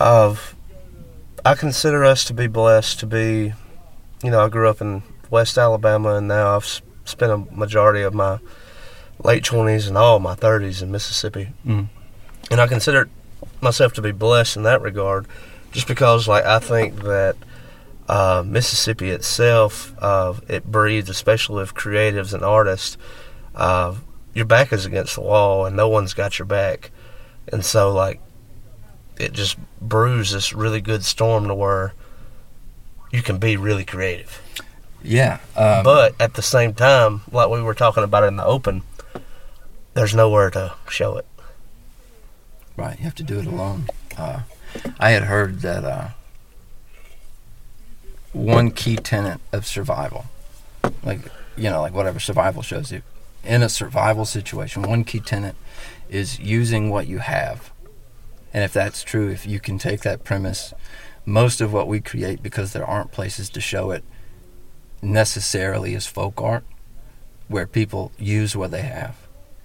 Of 0.00 0.56
I 1.44 1.54
consider 1.54 2.04
us 2.04 2.24
to 2.24 2.34
be 2.34 2.46
blessed 2.46 3.00
to 3.00 3.06
be, 3.06 3.52
you 4.22 4.30
know, 4.30 4.40
I 4.40 4.48
grew 4.48 4.68
up 4.68 4.80
in 4.80 5.02
West 5.30 5.56
Alabama 5.56 6.14
and 6.14 6.26
now 6.26 6.56
I've 6.56 6.82
spent 7.04 7.32
a 7.32 7.38
majority 7.54 8.02
of 8.02 8.14
my 8.14 8.38
late 9.22 9.44
20s 9.44 9.86
and 9.86 9.96
all 9.96 10.18
my 10.18 10.34
30s 10.34 10.82
in 10.82 10.90
Mississippi. 10.90 11.52
Mm. 11.66 11.88
And 12.50 12.60
I 12.60 12.66
consider 12.66 13.08
myself 13.60 13.92
to 13.94 14.02
be 14.02 14.12
blessed 14.12 14.56
in 14.56 14.62
that 14.64 14.82
regard 14.82 15.26
just 15.72 15.86
because, 15.86 16.26
like, 16.26 16.44
I 16.44 16.58
think 16.58 17.02
that 17.02 17.36
uh, 18.08 18.42
Mississippi 18.44 19.10
itself, 19.10 19.94
uh, 19.98 20.34
it 20.48 20.64
breeds, 20.64 21.08
especially 21.08 21.56
with 21.56 21.74
creatives 21.74 22.34
and 22.34 22.42
artists, 22.42 22.96
uh, 23.54 23.94
your 24.34 24.46
back 24.46 24.72
is 24.72 24.84
against 24.86 25.14
the 25.14 25.20
wall 25.20 25.66
and 25.66 25.76
no 25.76 25.88
one's 25.88 26.14
got 26.14 26.38
your 26.38 26.46
back. 26.46 26.90
And 27.52 27.64
so, 27.64 27.92
like, 27.92 28.20
it 29.20 29.32
just 29.32 29.56
brews 29.80 30.32
this 30.32 30.52
really 30.52 30.80
good 30.80 31.04
storm 31.04 31.46
to 31.48 31.54
where 31.54 31.94
you 33.12 33.22
can 33.22 33.38
be 33.38 33.56
really 33.56 33.84
creative. 33.84 34.40
Yeah. 35.02 35.38
Um, 35.56 35.84
But 35.84 36.14
at 36.20 36.34
the 36.34 36.42
same 36.42 36.74
time, 36.74 37.22
like 37.30 37.48
we 37.48 37.62
were 37.62 37.74
talking 37.74 38.04
about 38.04 38.24
in 38.24 38.36
the 38.36 38.44
open, 38.44 38.82
there's 39.94 40.14
nowhere 40.14 40.50
to 40.50 40.74
show 40.88 41.16
it. 41.16 41.26
Right, 42.76 42.98
you 42.98 43.04
have 43.04 43.14
to 43.16 43.22
do 43.22 43.38
it 43.38 43.46
alone. 43.46 43.88
Uh, 44.16 44.40
I 44.98 45.10
had 45.10 45.24
heard 45.24 45.60
that 45.60 45.84
uh, 45.84 46.08
one 48.32 48.70
key 48.70 48.96
tenet 48.96 49.40
of 49.52 49.66
survival, 49.66 50.26
like 51.02 51.20
you 51.56 51.68
know, 51.68 51.82
like 51.82 51.92
whatever 51.92 52.20
survival 52.20 52.62
shows 52.62 52.90
you, 52.92 53.02
in 53.44 53.62
a 53.62 53.68
survival 53.68 54.24
situation, 54.24 54.82
one 54.82 55.04
key 55.04 55.20
tenet 55.20 55.56
is 56.08 56.38
using 56.38 56.90
what 56.90 57.06
you 57.06 57.18
have. 57.18 57.69
And 58.52 58.64
if 58.64 58.72
that's 58.72 59.02
true, 59.02 59.28
if 59.28 59.46
you 59.46 59.60
can 59.60 59.78
take 59.78 60.00
that 60.02 60.24
premise, 60.24 60.74
most 61.24 61.60
of 61.60 61.72
what 61.72 61.88
we 61.88 62.00
create, 62.00 62.42
because 62.42 62.72
there 62.72 62.84
aren't 62.84 63.12
places 63.12 63.48
to 63.50 63.60
show 63.60 63.90
it, 63.90 64.04
necessarily 65.02 65.94
is 65.94 66.06
folk 66.06 66.40
art, 66.40 66.64
where 67.48 67.66
people 67.66 68.12
use 68.18 68.56
what 68.56 68.70
they 68.70 68.82
have. 68.82 69.16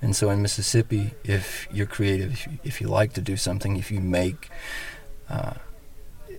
And 0.02 0.16
so 0.16 0.30
in 0.30 0.42
Mississippi, 0.42 1.14
if 1.24 1.68
you're 1.72 1.88
creative, 1.88 2.32
if 2.32 2.48
you, 2.48 2.60
if 2.64 2.82
you 2.82 2.88
like 2.88 3.14
to 3.14 3.22
do 3.22 3.38
something, 3.38 3.78
if 3.78 3.90
you 3.90 4.00
make, 4.00 4.50
uh, 5.30 5.54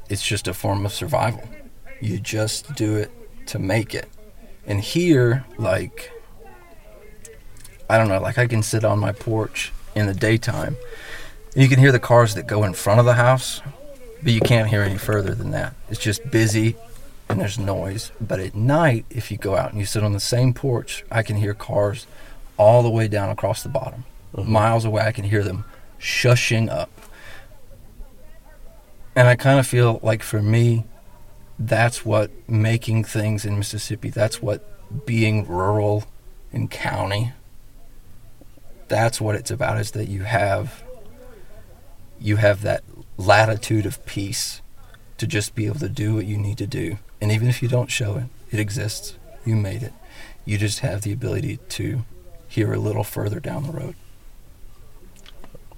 it's 0.08 0.24
just 0.24 0.46
a 0.46 0.54
form 0.54 0.86
of 0.86 0.92
survival. 0.92 1.42
You 2.00 2.20
just 2.20 2.74
do 2.74 2.96
it 2.96 3.10
to 3.46 3.58
make 3.58 3.94
it. 3.94 4.08
And 4.66 4.80
here, 4.80 5.44
like, 5.58 6.12
I 7.88 7.98
don't 7.98 8.08
know, 8.08 8.20
like 8.20 8.38
I 8.38 8.46
can 8.46 8.62
sit 8.62 8.84
on 8.84 8.98
my 8.98 9.12
porch 9.12 9.72
in 9.94 10.06
the 10.06 10.14
daytime, 10.14 10.76
and 11.56 11.62
you 11.62 11.70
can 11.70 11.78
hear 11.78 11.90
the 11.90 11.98
cars 11.98 12.34
that 12.34 12.46
go 12.46 12.64
in 12.64 12.75
front 12.75 13.00
of 13.00 13.06
the 13.06 13.14
house, 13.14 13.62
but 14.22 14.34
you 14.34 14.42
can't 14.42 14.68
hear 14.68 14.82
any 14.82 14.98
further 14.98 15.34
than 15.34 15.52
that. 15.52 15.72
It's 15.88 15.98
just 15.98 16.30
busy 16.30 16.76
and 17.30 17.40
there's 17.40 17.58
noise. 17.58 18.12
But 18.20 18.40
at 18.40 18.54
night, 18.54 19.06
if 19.08 19.30
you 19.30 19.38
go 19.38 19.56
out 19.56 19.70
and 19.70 19.80
you 19.80 19.86
sit 19.86 20.04
on 20.04 20.12
the 20.12 20.20
same 20.20 20.52
porch, 20.52 21.02
I 21.10 21.22
can 21.22 21.36
hear 21.36 21.54
cars 21.54 22.06
all 22.58 22.82
the 22.82 22.90
way 22.90 23.08
down 23.08 23.30
across 23.30 23.62
the 23.62 23.70
bottom. 23.70 24.04
Mm-hmm. 24.34 24.52
Miles 24.52 24.84
away, 24.84 25.04
I 25.04 25.12
can 25.12 25.25
hear 25.25 25.42
them 25.42 25.64
shushing 25.98 26.70
up. 26.70 26.90
And 29.14 29.26
I 29.26 29.34
kind 29.34 29.58
of 29.58 29.66
feel 29.66 29.98
like 30.02 30.22
for 30.22 30.42
me, 30.42 30.84
that's 31.58 32.04
what 32.04 32.30
making 32.46 33.04
things 33.04 33.46
in 33.46 33.56
Mississippi, 33.56 34.10
that's 34.10 34.42
what 34.42 35.06
being 35.06 35.48
rural 35.48 36.04
in 36.52 36.68
county 36.68 37.32
that's 38.88 39.20
what 39.20 39.34
it's 39.34 39.50
about 39.50 39.78
is 39.78 39.92
that 39.92 40.08
you 40.08 40.22
have 40.22 40.82
you 42.20 42.37
have 42.37 42.62
that 42.62 42.82
latitude 43.16 43.87
of 43.87 44.04
peace 44.06 44.61
to 45.18 45.26
just 45.26 45.54
be 45.54 45.66
able 45.66 45.78
to 45.80 45.88
do 45.88 46.14
what 46.14 46.26
you 46.26 46.37
need 46.37 46.58
to 46.58 46.66
do 46.66 46.99
and 47.20 47.32
even 47.32 47.49
if 47.49 47.62
you 47.62 47.68
don't 47.68 47.90
show 47.90 48.16
it 48.16 48.25
it 48.50 48.61
exists 48.61 49.16
you 49.44 49.56
made 49.56 49.82
it 49.82 49.92
you 50.44 50.58
just 50.58 50.80
have 50.80 51.02
the 51.02 51.12
ability 51.12 51.58
to 51.68 52.04
hear 52.49 52.73
a 52.73 52.78
little 52.78 53.04
further 53.04 53.40
down 53.40 53.62
the 53.66 53.73
road 53.73 53.94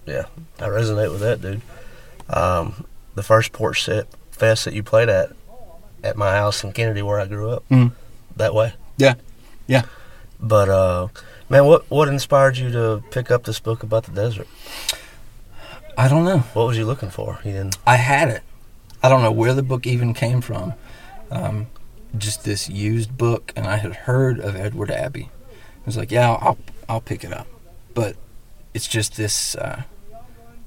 Yeah, 0.06 0.24
I 0.58 0.64
resonate 0.68 1.10
with 1.10 1.20
that, 1.20 1.42
dude. 1.42 1.60
Um, 2.30 2.86
the 3.14 3.22
first 3.22 3.52
porch 3.52 3.84
set 3.84 4.06
fest 4.30 4.64
that 4.64 4.72
you 4.74 4.82
played 4.82 5.08
at, 5.08 5.32
at 6.02 6.16
my 6.16 6.30
house 6.32 6.64
in 6.64 6.72
Kennedy, 6.72 7.02
where 7.02 7.20
I 7.20 7.26
grew 7.26 7.50
up, 7.50 7.64
Mhm. 7.70 7.92
that 8.36 8.54
way. 8.54 8.72
yeah 8.96 9.14
yeah 9.66 9.82
But 10.40 10.68
uh, 10.68 11.08
man, 11.48 11.64
what 11.66 11.90
what 11.90 12.08
inspired 12.08 12.56
you 12.56 12.70
to 12.72 13.02
pick 13.10 13.30
up 13.30 13.44
this 13.44 13.60
book 13.60 13.82
about 13.82 14.04
the 14.04 14.12
desert? 14.12 14.46
I 15.98 16.08
don't 16.08 16.24
know 16.24 16.38
What 16.54 16.68
was 16.68 16.78
you 16.78 16.86
looking 16.86 17.10
for? 17.10 17.40
You 17.44 17.52
didn't. 17.52 17.76
I 17.86 17.96
had 17.96 18.28
it. 18.28 18.42
I 19.02 19.08
don't 19.10 19.22
know 19.22 19.32
where 19.32 19.52
the 19.54 19.62
book 19.62 19.86
even 19.86 20.14
came 20.14 20.40
from. 20.40 20.72
Um, 21.30 21.66
just 22.16 22.44
this 22.44 22.68
used 22.70 23.18
book, 23.18 23.52
and 23.56 23.66
I 23.66 23.76
had 23.76 23.94
heard 24.08 24.40
of 24.40 24.56
Edward 24.56 24.90
Abbey. 24.90 25.28
I 25.50 25.84
was 25.86 25.96
like, 25.96 26.10
yeah, 26.10 26.30
I'll 26.32 26.58
I'll 26.88 27.00
pick 27.02 27.22
it 27.24 27.32
up, 27.32 27.46
but 27.94 28.16
it's 28.74 28.88
just 28.88 29.16
this. 29.16 29.54
Uh, 29.56 29.82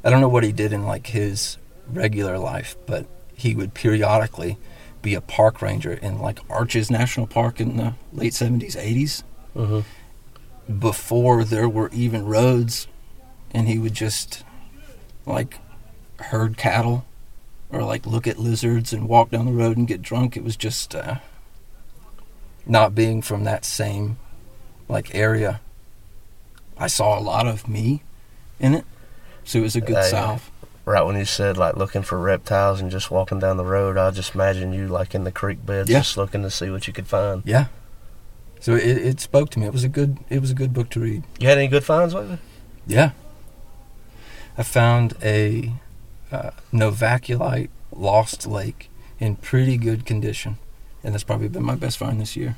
I 0.03 0.09
don't 0.09 0.21
know 0.21 0.29
what 0.35 0.43
he 0.43 0.51
did 0.51 0.71
in 0.73 0.83
like 0.85 1.07
his 1.07 1.57
regular 1.87 2.37
life, 2.37 2.75
but 2.85 3.05
he 3.33 3.55
would 3.55 3.73
periodically 3.73 4.57
be 5.01 5.15
a 5.15 5.21
park 5.21 5.61
ranger 5.61 5.93
in 5.93 6.19
like 6.19 6.39
Arches 6.49 6.91
National 6.91 7.25
Park 7.25 7.59
in 7.59 7.77
the 7.77 7.93
late 8.13 8.33
seventies, 8.33 8.75
eighties, 8.75 9.23
Mhm. 9.55 9.83
before 10.79 11.43
there 11.43 11.67
were 11.69 11.89
even 11.93 12.25
roads, 12.25 12.87
and 13.51 13.67
he 13.67 13.77
would 13.79 13.93
just 13.95 14.43
like 15.25 15.59
herd 16.19 16.57
cattle 16.57 17.05
or 17.71 17.83
like 17.83 18.05
look 18.05 18.27
at 18.27 18.37
lizards 18.37 18.91
and 18.93 19.07
walk 19.07 19.29
down 19.31 19.45
the 19.45 19.51
road 19.51 19.77
and 19.77 19.87
get 19.87 20.01
drunk. 20.01 20.35
It 20.37 20.43
was 20.43 20.55
just 20.55 20.93
uh, 20.95 21.15
not 22.65 22.93
being 22.95 23.21
from 23.21 23.43
that 23.43 23.65
same 23.65 24.17
like 24.87 25.13
area. 25.15 25.61
I 26.77 26.87
saw 26.87 27.17
a 27.17 27.21
lot 27.21 27.47
of 27.47 27.67
me 27.67 28.03
in 28.59 28.73
it, 28.73 28.85
so 29.43 29.59
it 29.59 29.63
was 29.63 29.75
a 29.75 29.81
good 29.81 30.03
salve. 30.05 30.49
Right 30.83 31.03
when 31.03 31.15
you 31.15 31.25
said 31.25 31.57
like 31.57 31.75
looking 31.77 32.01
for 32.01 32.17
reptiles 32.17 32.81
and 32.81 32.89
just 32.89 33.11
walking 33.11 33.39
down 33.39 33.57
the 33.57 33.65
road, 33.65 33.97
I 33.97 34.09
just 34.11 34.33
imagine 34.33 34.73
you 34.73 34.87
like 34.87 35.13
in 35.13 35.23
the 35.23 35.31
creek 35.31 35.63
beds, 35.65 35.89
Yeah. 35.89 35.99
just 35.99 36.17
looking 36.17 36.41
to 36.41 36.49
see 36.49 36.69
what 36.71 36.87
you 36.87 36.93
could 36.93 37.07
find. 37.07 37.43
Yeah. 37.45 37.67
So 38.59 38.75
it, 38.75 38.97
it 38.97 39.19
spoke 39.19 39.49
to 39.51 39.59
me. 39.59 39.65
It 39.67 39.73
was 39.73 39.83
a 39.83 39.89
good 39.89 40.17
it 40.29 40.41
was 40.41 40.51
a 40.51 40.55
good 40.55 40.73
book 40.73 40.89
to 40.91 40.99
read. 40.99 41.23
You 41.39 41.47
had 41.47 41.57
any 41.57 41.67
good 41.67 41.83
finds 41.83 42.13
lately? 42.13 42.39
Yeah. 42.87 43.11
I 44.57 44.63
found 44.63 45.15
a 45.23 45.73
uh, 46.31 46.51
Novaculite 46.73 47.69
lost 47.91 48.47
lake 48.47 48.89
in 49.19 49.35
pretty 49.35 49.77
good 49.77 50.05
condition, 50.05 50.57
and 51.03 51.13
that's 51.13 51.23
probably 51.23 51.47
been 51.47 51.63
my 51.63 51.75
best 51.75 51.97
find 51.97 52.19
this 52.19 52.35
year. 52.35 52.55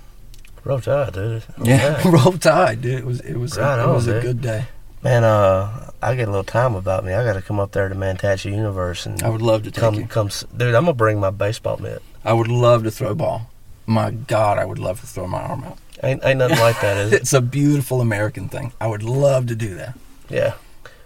Roll 0.63 0.79
tide, 0.79 1.13
dude. 1.13 1.43
Yeah, 1.63 2.01
roll 2.09 2.33
tide, 2.33 2.81
dude. 2.81 2.99
It 2.99 3.05
was 3.05 3.19
it 3.21 3.35
was 3.35 3.57
Right 3.57 3.79
it 3.79 3.85
on, 3.85 3.93
was 3.93 4.07
a 4.07 4.21
good 4.21 4.41
day. 4.41 4.65
Man, 5.03 5.25
uh, 5.25 5.91
I 6.01 6.15
get 6.15 6.29
a 6.29 6.31
little 6.31 6.45
time 6.45 6.75
about 6.75 7.03
me. 7.03 7.13
I 7.13 7.25
got 7.25 7.33
to 7.33 7.41
come 7.41 7.59
up 7.59 7.73
there 7.73 7.89
to 7.89 7.95
Mantachie 7.95 8.55
Universe 8.55 9.05
and 9.05 9.21
I 9.21 9.27
would 9.27 9.41
love 9.41 9.63
to 9.63 9.71
take 9.71 9.81
come, 9.81 10.07
come, 10.07 10.29
dude. 10.55 10.73
I'm 10.73 10.83
gonna 10.85 10.93
bring 10.93 11.19
my 11.19 11.29
baseball 11.29 11.75
mitt. 11.77 12.01
I 12.23 12.31
would 12.31 12.47
love 12.47 12.83
to 12.83 12.91
throw 12.91 13.13
ball. 13.13 13.49
My 13.85 14.11
God, 14.11 14.57
I 14.57 14.63
would 14.63 14.79
love 14.79 15.01
to 15.01 15.05
throw 15.07 15.27
my 15.27 15.41
arm 15.41 15.65
out. 15.65 15.77
Ain't, 16.01 16.23
ain't 16.23 16.39
nothing 16.39 16.59
like 16.59 16.79
that, 16.79 16.95
is 16.97 17.11
it? 17.13 17.21
It's 17.23 17.33
a 17.33 17.41
beautiful 17.41 17.99
American 17.99 18.47
thing. 18.47 18.71
I 18.79 18.87
would 18.87 19.03
love 19.03 19.47
to 19.47 19.55
do 19.55 19.75
that. 19.75 19.97
Yeah. 20.29 20.53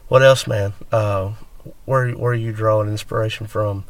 What 0.08 0.24
else, 0.24 0.48
man? 0.48 0.74
Uh, 0.92 1.34
where 1.86 2.12
where 2.12 2.32
are 2.32 2.36
you 2.36 2.54
drawing 2.54 2.90
inspiration 2.90 3.48
from? 3.48 3.84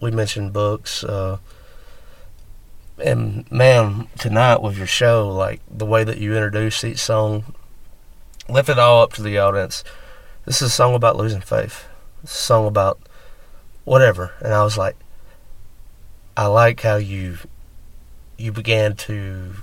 We 0.00 0.10
mentioned 0.10 0.52
books, 0.52 1.04
uh, 1.04 1.38
and 2.98 3.50
man, 3.50 4.08
tonight 4.18 4.60
with 4.60 4.76
your 4.76 4.86
show, 4.88 5.28
like 5.30 5.60
the 5.70 5.86
way 5.86 6.04
that 6.04 6.18
you 6.18 6.34
introduce 6.34 6.84
each 6.84 6.98
song, 6.98 7.54
left 8.48 8.68
it 8.68 8.78
all 8.78 9.02
up 9.02 9.12
to 9.14 9.22
the 9.22 9.38
audience. 9.38 9.84
This 10.44 10.60
is 10.60 10.68
a 10.68 10.70
song 10.70 10.94
about 10.94 11.16
losing 11.16 11.40
faith. 11.40 11.86
It's 12.22 12.34
a 12.34 12.42
song 12.42 12.66
about 12.66 12.98
whatever, 13.84 14.32
and 14.40 14.52
I 14.52 14.64
was 14.64 14.76
like, 14.76 14.96
I 16.36 16.46
like 16.46 16.82
how 16.82 16.96
you 16.96 17.38
you 18.36 18.52
began 18.52 18.96
to 18.96 19.54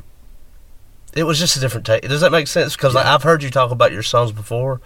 it 1.14 1.24
was 1.24 1.40
just 1.40 1.58
a 1.58 1.60
different 1.60 1.86
take. 1.86 2.04
Does 2.08 2.22
that 2.22 2.32
make 2.32 2.48
sense? 2.48 2.76
Because 2.76 2.94
Yeah. 2.94 3.14
I've 3.14 3.24
heard 3.24 3.44
you 3.44 3.50
talk 3.50 3.72
about 3.72 3.92
your 3.92 4.04
songs 4.04 4.32
before. 4.32 4.82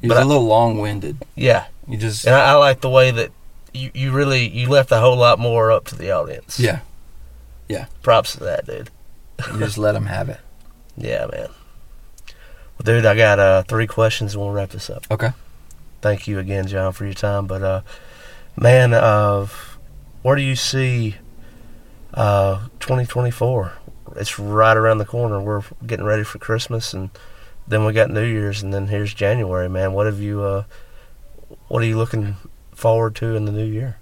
It 0.00 0.08
But 0.08 0.16
was 0.16 0.18
I- 0.18 0.22
a 0.22 0.26
little 0.26 0.46
long-winded. 0.46 1.24
Yeah, 1.34 1.66
You 1.86 1.96
just 1.98 2.24
and 2.26 2.34
I, 2.34 2.50
I 2.50 2.54
like 2.54 2.80
the 2.80 2.90
way 2.90 3.10
that 3.10 3.30
you, 3.74 3.90
you 3.94 4.12
really 4.12 4.48
you 4.48 4.68
left 4.68 4.90
a 4.92 4.98
whole 5.00 5.16
lot 5.16 5.38
more 5.38 5.70
up 5.72 5.84
to 5.86 5.94
the 5.96 6.10
audience. 6.12 6.58
Yeah. 6.58 6.80
Yeah, 7.68 7.86
props 8.02 8.32
to 8.34 8.40
that, 8.44 8.66
dude. 8.66 8.90
you 9.52 9.58
just 9.58 9.76
let 9.78 9.92
them 9.92 10.06
have 10.06 10.28
it. 10.28 10.40
Yeah, 11.00 11.26
man. 11.30 11.48
Well, 12.26 12.84
dude, 12.84 13.06
I 13.06 13.14
got 13.16 13.38
uh, 13.38 13.62
three 13.64 13.86
questions 13.86 14.34
and 14.34 14.42
we'll 14.42 14.52
wrap 14.52 14.70
this 14.70 14.90
up. 14.90 15.04
Okay. 15.10 15.30
Thank 16.00 16.26
you 16.26 16.38
again, 16.40 16.66
John, 16.66 16.92
for 16.92 17.04
your 17.04 17.14
time. 17.14 17.46
But 17.46 17.62
uh, 17.62 17.80
man, 18.56 18.92
uh, 18.94 19.46
where 20.22 20.34
do 20.34 20.42
you 20.42 20.56
see 20.56 21.16
uh, 22.14 22.66
2024? 22.80 23.72
It's 24.16 24.38
right 24.38 24.76
around 24.76 24.98
the 24.98 25.04
corner. 25.04 25.40
We're 25.40 25.62
getting 25.86 26.06
ready 26.06 26.24
for 26.24 26.38
Christmas, 26.38 26.92
and 26.92 27.10
then 27.66 27.84
we 27.84 27.92
got 27.92 28.10
New 28.10 28.24
Year's, 28.24 28.62
and 28.62 28.72
then 28.72 28.88
here's 28.88 29.14
January. 29.14 29.68
Man, 29.68 29.92
what 29.92 30.06
have 30.06 30.20
you? 30.20 30.42
Uh, 30.42 30.64
what 31.68 31.82
are 31.82 31.86
you 31.86 31.96
looking 31.96 32.36
forward 32.72 33.14
to 33.16 33.36
in 33.36 33.44
the 33.44 33.52
new 33.52 33.66
year? 33.66 33.98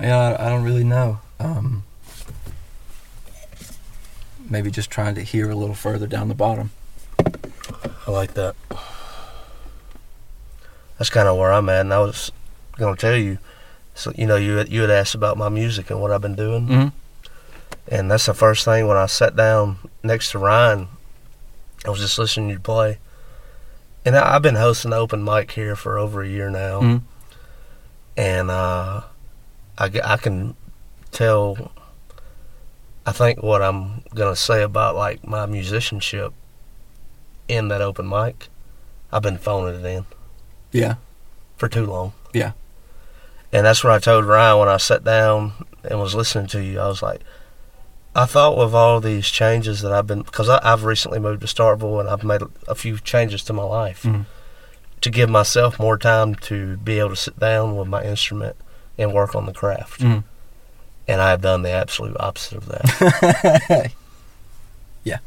Yeah, 0.00 0.36
I 0.38 0.48
don't 0.48 0.64
really 0.64 0.84
know. 0.84 1.20
Um, 1.40 1.84
maybe 4.48 4.70
just 4.70 4.90
trying 4.90 5.14
to 5.14 5.22
hear 5.22 5.50
a 5.50 5.54
little 5.54 5.74
further 5.74 6.06
down 6.06 6.28
the 6.28 6.34
bottom. 6.34 6.70
I 7.18 8.10
like 8.10 8.34
that. 8.34 8.54
That's 10.98 11.10
kind 11.10 11.28
of 11.28 11.36
where 11.36 11.52
I'm 11.52 11.68
at, 11.68 11.82
and 11.82 11.92
I 11.92 11.98
was 12.00 12.32
gonna 12.76 12.96
tell 12.96 13.16
you. 13.16 13.38
So 13.96 14.12
you 14.14 14.26
know, 14.26 14.36
you 14.36 14.56
had, 14.56 14.68
you 14.68 14.82
had 14.82 14.90
asked 14.90 15.14
about 15.16 15.36
my 15.36 15.48
music 15.48 15.90
and 15.90 16.00
what 16.00 16.12
I've 16.12 16.20
been 16.20 16.36
doing. 16.36 16.66
Mm-hmm. 16.68 16.88
And 17.88 18.10
that's 18.10 18.26
the 18.26 18.34
first 18.34 18.64
thing 18.64 18.86
when 18.86 18.96
I 18.96 19.06
sat 19.06 19.34
down 19.34 19.78
next 20.04 20.30
to 20.32 20.38
Ryan, 20.38 20.88
I 21.84 21.90
was 21.90 22.00
just 22.00 22.18
listening 22.18 22.48
to 22.48 22.52
you 22.54 22.60
play. 22.60 22.98
And 24.04 24.16
I, 24.16 24.34
I've 24.36 24.42
been 24.42 24.56
hosting 24.56 24.92
open 24.92 25.24
mic 25.24 25.52
here 25.52 25.74
for 25.76 25.98
over 25.98 26.22
a 26.22 26.28
year 26.28 26.50
now. 26.50 26.80
Mhm. 26.80 27.02
And 28.16 28.50
uh, 28.50 29.02
I, 29.78 29.90
I 30.04 30.16
can 30.16 30.54
tell, 31.10 31.72
I 33.06 33.12
think 33.12 33.42
what 33.42 33.62
I'm 33.62 34.02
going 34.14 34.32
to 34.32 34.40
say 34.40 34.62
about 34.62 34.94
like 34.94 35.26
my 35.26 35.46
musicianship 35.46 36.32
in 37.48 37.68
that 37.68 37.80
open 37.80 38.08
mic, 38.08 38.48
I've 39.12 39.22
been 39.22 39.38
phoning 39.38 39.80
it 39.80 39.86
in 39.86 40.04
Yeah. 40.72 40.94
for 41.56 41.68
too 41.68 41.86
long. 41.86 42.12
Yeah. 42.34 42.52
And 43.52 43.64
that's 43.66 43.82
what 43.84 43.92
I 43.92 43.98
told 43.98 44.24
Ryan 44.24 44.58
when 44.58 44.68
I 44.68 44.76
sat 44.76 45.04
down 45.04 45.52
and 45.84 46.00
was 46.00 46.14
listening 46.14 46.46
to 46.48 46.62
you. 46.62 46.80
I 46.80 46.88
was 46.88 47.02
like, 47.02 47.20
I 48.14 48.24
thought 48.26 48.56
with 48.56 48.74
all 48.74 49.00
these 49.00 49.26
changes 49.28 49.82
that 49.82 49.92
I've 49.92 50.06
been, 50.06 50.22
because 50.22 50.48
I've 50.48 50.84
recently 50.84 51.18
moved 51.18 51.42
to 51.42 51.46
Starkville 51.46 52.00
and 52.00 52.08
I've 52.08 52.24
made 52.24 52.42
a, 52.66 52.74
few 52.74 52.98
changes 52.98 53.42
to 53.44 53.52
my 53.52 53.62
life 53.62 54.02
Mhm. 54.02 54.24
to 55.02 55.10
give 55.10 55.28
myself 55.30 55.78
more 55.78 55.98
time 55.98 56.34
to 56.36 56.76
be 56.78 56.98
able 56.98 57.10
to 57.10 57.16
sit 57.16 57.38
down 57.38 57.76
with 57.76 57.88
my 57.88 58.02
instrument 58.02 58.56
and 58.98 59.12
work 59.12 59.34
on 59.34 59.44
the 59.46 59.52
craft. 59.52 60.00
Mhm. 60.00 60.24
And 61.06 61.20
I 61.20 61.30
have 61.30 61.42
done 61.42 61.62
the 61.62 61.70
absolute 61.70 62.16
opposite 62.18 62.56
of 62.58 62.66
that. 62.66 63.92
yeah. 65.04 65.18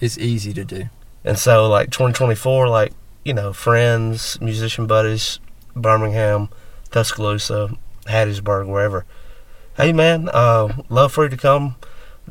it's 0.00 0.18
easy 0.18 0.52
to 0.52 0.64
do. 0.64 0.88
And 1.24 1.38
so, 1.38 1.68
like 1.68 1.90
2024, 1.90 2.68
like 2.68 2.92
you 3.24 3.34
know, 3.34 3.52
friends, 3.52 4.38
musician 4.40 4.86
buddies, 4.86 5.40
Birmingham, 5.76 6.48
Tuscaloosa, 6.90 7.76
Hattiesburg, 8.06 8.66
wherever. 8.66 9.04
Hey, 9.76 9.92
man, 9.92 10.28
uh, 10.32 10.82
love 10.88 11.12
for 11.12 11.24
you 11.24 11.30
to 11.30 11.36
come 11.36 11.76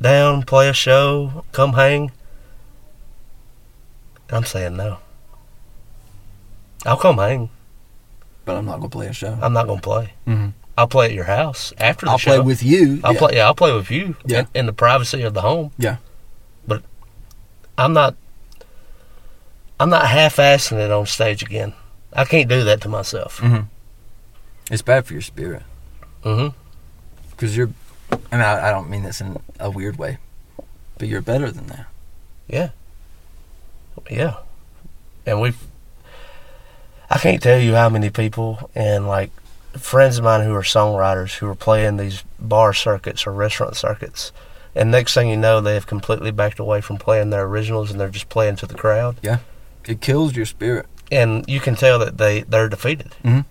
down, 0.01 0.43
play 0.43 0.67
a 0.67 0.73
show, 0.73 1.45
come 1.51 1.73
hang. 1.73 2.11
I'm 4.29 4.43
saying 4.43 4.75
no. 4.75 4.97
I'll 6.85 6.97
come 6.97 7.17
hang. 7.17 7.49
But 8.43 8.57
I'm 8.57 8.65
not 8.65 8.77
gonna 8.77 8.89
play 8.89 9.07
a 9.07 9.13
show. 9.13 9.37
I'm 9.41 9.53
not 9.53 9.67
gonna 9.67 9.81
play. 9.81 10.13
Mm-hmm. 10.27 10.49
I'll 10.77 10.87
play 10.87 11.07
at 11.07 11.13
your 11.13 11.25
house 11.25 11.73
after 11.79 12.05
the 12.05 12.17
show. 12.17 12.31
I'll 12.31 12.37
play 12.37 12.45
with 12.45 12.63
you. 12.63 12.99
I'll 13.03 13.13
yeah. 13.13 13.19
play. 13.19 13.35
Yeah, 13.35 13.45
I'll 13.45 13.55
play 13.55 13.73
with 13.73 13.89
you. 13.89 14.15
Yeah. 14.25 14.39
In, 14.39 14.47
in 14.53 14.65
the 14.65 14.73
privacy 14.73 15.21
of 15.21 15.33
the 15.33 15.41
home. 15.41 15.71
Yeah. 15.77 15.97
But 16.67 16.83
I'm 17.77 17.93
not. 17.93 18.15
I'm 19.79 19.89
not 19.89 20.07
half-assing 20.07 20.77
it 20.77 20.91
on 20.91 21.05
stage 21.05 21.43
again. 21.43 21.73
I 22.15 22.25
can't 22.25 22.49
do 22.49 22.63
that 22.63 22.81
to 22.81 22.89
myself. 22.89 23.39
Mm-hmm. 23.41 23.63
It's 24.71 24.81
bad 24.81 25.05
for 25.05 25.13
your 25.13 25.21
spirit 25.21 25.63
Mm-hmm. 26.23 26.57
because 27.31 27.55
you're. 27.55 27.69
I 28.11 28.15
mean, 28.35 28.41
I, 28.45 28.69
I 28.69 28.71
don't 28.71 28.89
mean 28.89 29.03
this 29.03 29.21
in 29.21 29.37
a 29.59 29.69
weird 29.69 29.97
way, 29.97 30.17
but 30.97 31.07
you're 31.07 31.21
better 31.21 31.51
than 31.51 31.67
that. 31.67 31.85
Yeah. 32.47 32.69
Yeah. 34.09 34.37
And 35.25 35.41
we've, 35.41 35.57
I 37.09 37.17
can't 37.19 37.41
tell 37.43 37.59
you 37.59 37.73
how 37.73 37.89
many 37.89 38.09
people 38.09 38.69
and 38.75 39.07
like 39.07 39.31
friends 39.73 40.17
of 40.17 40.23
mine 40.23 40.43
who 40.45 40.53
are 40.53 40.61
songwriters 40.61 41.35
who 41.37 41.47
are 41.47 41.55
playing 41.55 41.97
these 41.97 42.23
bar 42.39 42.73
circuits 42.73 43.25
or 43.27 43.31
restaurant 43.33 43.75
circuits. 43.75 44.31
And 44.73 44.91
next 44.91 45.13
thing 45.13 45.29
you 45.29 45.37
know, 45.37 45.61
they 45.61 45.73
have 45.75 45.87
completely 45.87 46.31
backed 46.31 46.59
away 46.59 46.81
from 46.81 46.97
playing 46.97 47.29
their 47.29 47.43
originals 47.45 47.91
and 47.91 47.99
they're 47.99 48.09
just 48.09 48.29
playing 48.29 48.55
to 48.57 48.65
the 48.67 48.75
crowd. 48.75 49.17
Yeah, 49.21 49.39
it 49.87 50.01
kills 50.01 50.35
your 50.35 50.45
spirit. 50.45 50.85
And 51.11 51.45
you 51.47 51.59
can 51.59 51.75
tell 51.75 51.99
that 51.99 52.17
they, 52.17 52.41
they're 52.41 52.69
defeated. 52.69 53.13
Mm-hmm. 53.23 53.41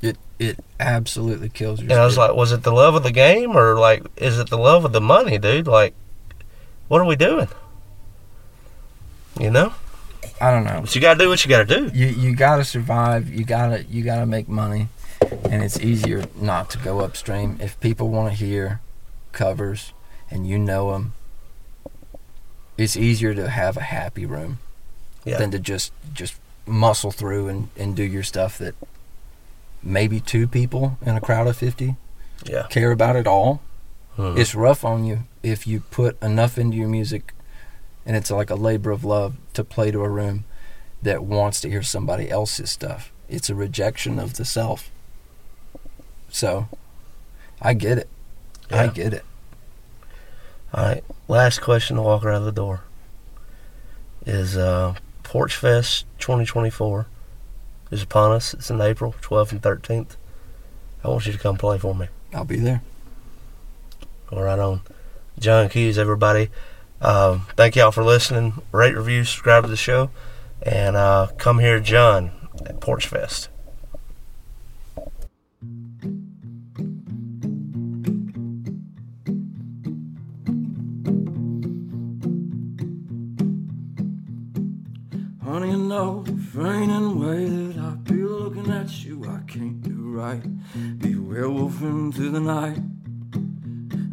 It 0.00 0.16
it 0.38 0.64
absolutely 0.78 1.48
kills 1.48 1.80
you. 1.80 1.88
And 1.90 1.98
I 1.98 2.04
was 2.04 2.16
like, 2.16 2.34
was 2.34 2.52
it 2.52 2.62
the 2.62 2.72
love 2.72 2.94
of 2.94 3.02
the 3.02 3.10
game 3.10 3.56
or 3.56 3.78
like, 3.78 4.04
is 4.16 4.38
it 4.38 4.48
the 4.50 4.58
love 4.58 4.84
of 4.84 4.92
the 4.92 5.00
money, 5.00 5.38
dude? 5.38 5.66
Like, 5.66 5.94
what 6.86 7.00
are 7.00 7.04
we 7.04 7.16
doing? 7.16 7.48
You 9.40 9.50
know? 9.50 9.74
I 10.40 10.50
don't 10.50 10.64
know. 10.64 10.80
But 10.82 10.94
you 10.94 11.00
gotta 11.00 11.18
do 11.18 11.28
what 11.28 11.44
you 11.44 11.48
gotta 11.48 11.64
do. 11.64 11.90
You 11.92 12.06
you 12.06 12.36
gotta 12.36 12.64
survive. 12.64 13.28
You 13.28 13.44
gotta 13.44 13.84
you 13.84 14.04
gotta 14.04 14.26
make 14.26 14.48
money, 14.48 14.88
and 15.50 15.62
it's 15.64 15.80
easier 15.80 16.26
not 16.36 16.70
to 16.70 16.78
go 16.78 17.00
upstream 17.00 17.58
if 17.60 17.78
people 17.80 18.08
want 18.08 18.30
to 18.30 18.34
hear 18.44 18.80
covers 19.32 19.92
and 20.30 20.46
you 20.46 20.58
know 20.58 20.92
them. 20.92 21.14
It's 22.76 22.96
easier 22.96 23.34
to 23.34 23.48
have 23.48 23.76
a 23.76 23.82
happy 23.82 24.24
room 24.24 24.60
Yeah. 25.28 25.38
than 25.38 25.50
to 25.52 25.58
just 25.58 25.92
just 26.12 26.34
muscle 26.66 27.10
through 27.10 27.48
and, 27.48 27.68
and 27.76 27.94
do 27.96 28.02
your 28.02 28.22
stuff 28.22 28.58
that 28.58 28.74
maybe 29.82 30.20
two 30.20 30.46
people 30.46 30.98
in 31.04 31.16
a 31.16 31.20
crowd 31.20 31.46
of 31.46 31.56
50 31.56 31.96
Yeah. 32.44 32.66
care 32.68 32.90
about 32.92 33.16
it 33.16 33.26
all. 33.26 33.60
Mhm. 34.18 34.38
It's 34.38 34.54
rough 34.54 34.84
on 34.84 35.04
you 35.04 35.20
if 35.42 35.66
you 35.66 35.80
put 35.80 36.20
enough 36.22 36.58
into 36.58 36.76
your 36.76 36.88
music 36.88 37.32
and 38.04 38.16
it's 38.16 38.30
like 38.30 38.50
a 38.50 38.54
labor 38.54 38.90
of 38.90 39.04
love 39.04 39.36
to 39.54 39.64
play 39.64 39.90
to 39.90 40.02
a 40.02 40.08
room 40.08 40.44
that 41.02 41.22
wants 41.22 41.60
to 41.62 41.70
hear 41.70 41.82
somebody 41.82 42.28
else's 42.30 42.70
stuff. 42.70 43.12
It's 43.28 43.48
a 43.48 43.54
rejection 43.54 44.18
of 44.18 44.34
the 44.34 44.44
self. 44.44 44.90
So 46.30 46.68
I 47.62 47.74
get 47.74 47.98
it. 47.98 48.08
I 48.70 48.88
get 48.88 49.14
it. 49.14 49.24
All 50.74 50.84
right. 50.84 51.04
Last 51.28 51.60
question 51.62 51.96
to 51.96 52.02
walk 52.02 52.24
around 52.24 52.44
the 52.44 52.52
door 52.52 52.82
is 54.26 54.56
uh, 54.56 54.94
Porch 55.28 55.54
Fest 55.56 56.06
2024 56.20 57.06
is 57.90 58.02
upon 58.02 58.32
us. 58.32 58.54
It's 58.54 58.70
in 58.70 58.80
April 58.80 59.14
12th 59.20 59.52
and 59.52 59.60
13th. 59.60 60.16
I 61.04 61.08
want 61.08 61.26
you 61.26 61.32
to 61.32 61.38
come 61.38 61.58
play 61.58 61.76
for 61.76 61.94
me. 61.94 62.08
I'll 62.32 62.46
be 62.46 62.56
there. 62.56 62.80
All 64.32 64.42
right 64.42 64.58
on. 64.58 64.80
John 65.38 65.68
Keys, 65.68 65.98
everybody. 65.98 66.48
Um, 67.02 67.46
thank 67.56 67.76
y'all 67.76 67.90
for 67.90 68.02
listening. 68.02 68.54
Rate, 68.72 68.96
review, 68.96 69.22
subscribe 69.24 69.64
to 69.64 69.68
the 69.68 69.76
show, 69.76 70.08
and 70.62 70.96
uh, 70.96 71.26
come 71.36 71.58
here, 71.58 71.78
John, 71.78 72.30
at 72.64 72.80
Porch 72.80 73.06
Fest. 73.06 73.50
Raining 86.58 87.20
way 87.20 87.44
that 87.44 87.78
I 87.78 87.90
be 88.02 88.14
looking 88.14 88.68
at 88.72 89.04
you, 89.04 89.24
I 89.24 89.40
can't 89.46 89.80
do 89.80 90.10
right. 90.10 90.42
Be 90.98 91.14
werewolf 91.14 91.80
into 91.82 92.30
the 92.30 92.40
night. 92.40 92.78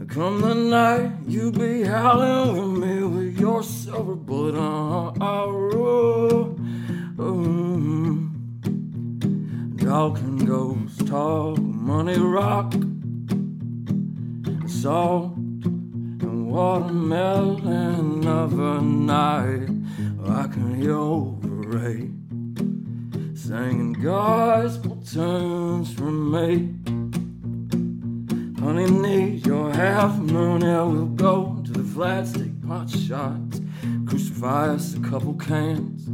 Come 0.08 0.42
the 0.42 0.54
night, 0.54 1.12
you 1.28 1.52
be 1.52 1.84
howling 1.84 2.54
with 2.54 2.84
me 2.84 3.04
with 3.04 3.40
your 3.40 3.64
silver 3.64 4.14
bullet 4.14 4.56
on. 4.56 5.18
Oh, 5.20 6.56
oh. 7.18 7.36
Dog 9.84 10.20
and 10.20 10.48
ghost 10.48 11.08
talk, 11.08 11.58
money 11.58 12.20
rock, 12.20 12.74
salt 14.68 15.36
and 15.36 16.52
watermelon 16.52 18.28
of 18.28 18.60
a 18.60 18.82
night. 18.82 19.70
I 20.28 20.48
can 20.48 20.76
hear 20.80 20.96
overrate 20.96 22.12
singing 23.48 23.94
gospel 23.94 24.98
tunes 25.06 25.94
from 25.94 26.32
me. 26.32 26.74
Honey, 28.60 28.90
need 28.90 29.46
your 29.46 29.72
half 29.72 30.18
moon, 30.18 30.62
yeah, 30.62 30.82
we'll 30.82 31.06
go 31.06 31.62
to 31.64 31.72
the 31.72 31.84
flats, 31.84 32.32
take 32.32 32.60
pot 32.68 32.90
shots, 32.90 33.62
crucify 34.08 34.70
us 34.70 34.96
a 34.96 35.00
couple 35.02 35.36
cans. 35.36 36.08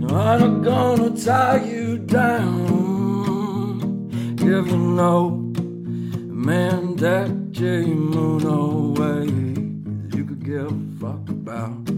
No, 0.00 0.08
I'm 0.16 0.40
not 0.40 0.64
gonna 0.64 1.10
tie 1.16 1.64
you 1.64 1.98
down, 1.98 4.08
give 4.34 4.66
you 4.66 4.78
no 4.78 5.30
man 5.30 6.96
that 6.96 7.52
J 7.52 7.84
Moon 7.84 8.44
away 8.44 9.26
you 10.16 10.24
could 10.24 10.44
give 10.44 10.66
a 10.66 10.74
fuck 10.98 11.28
about. 11.28 11.97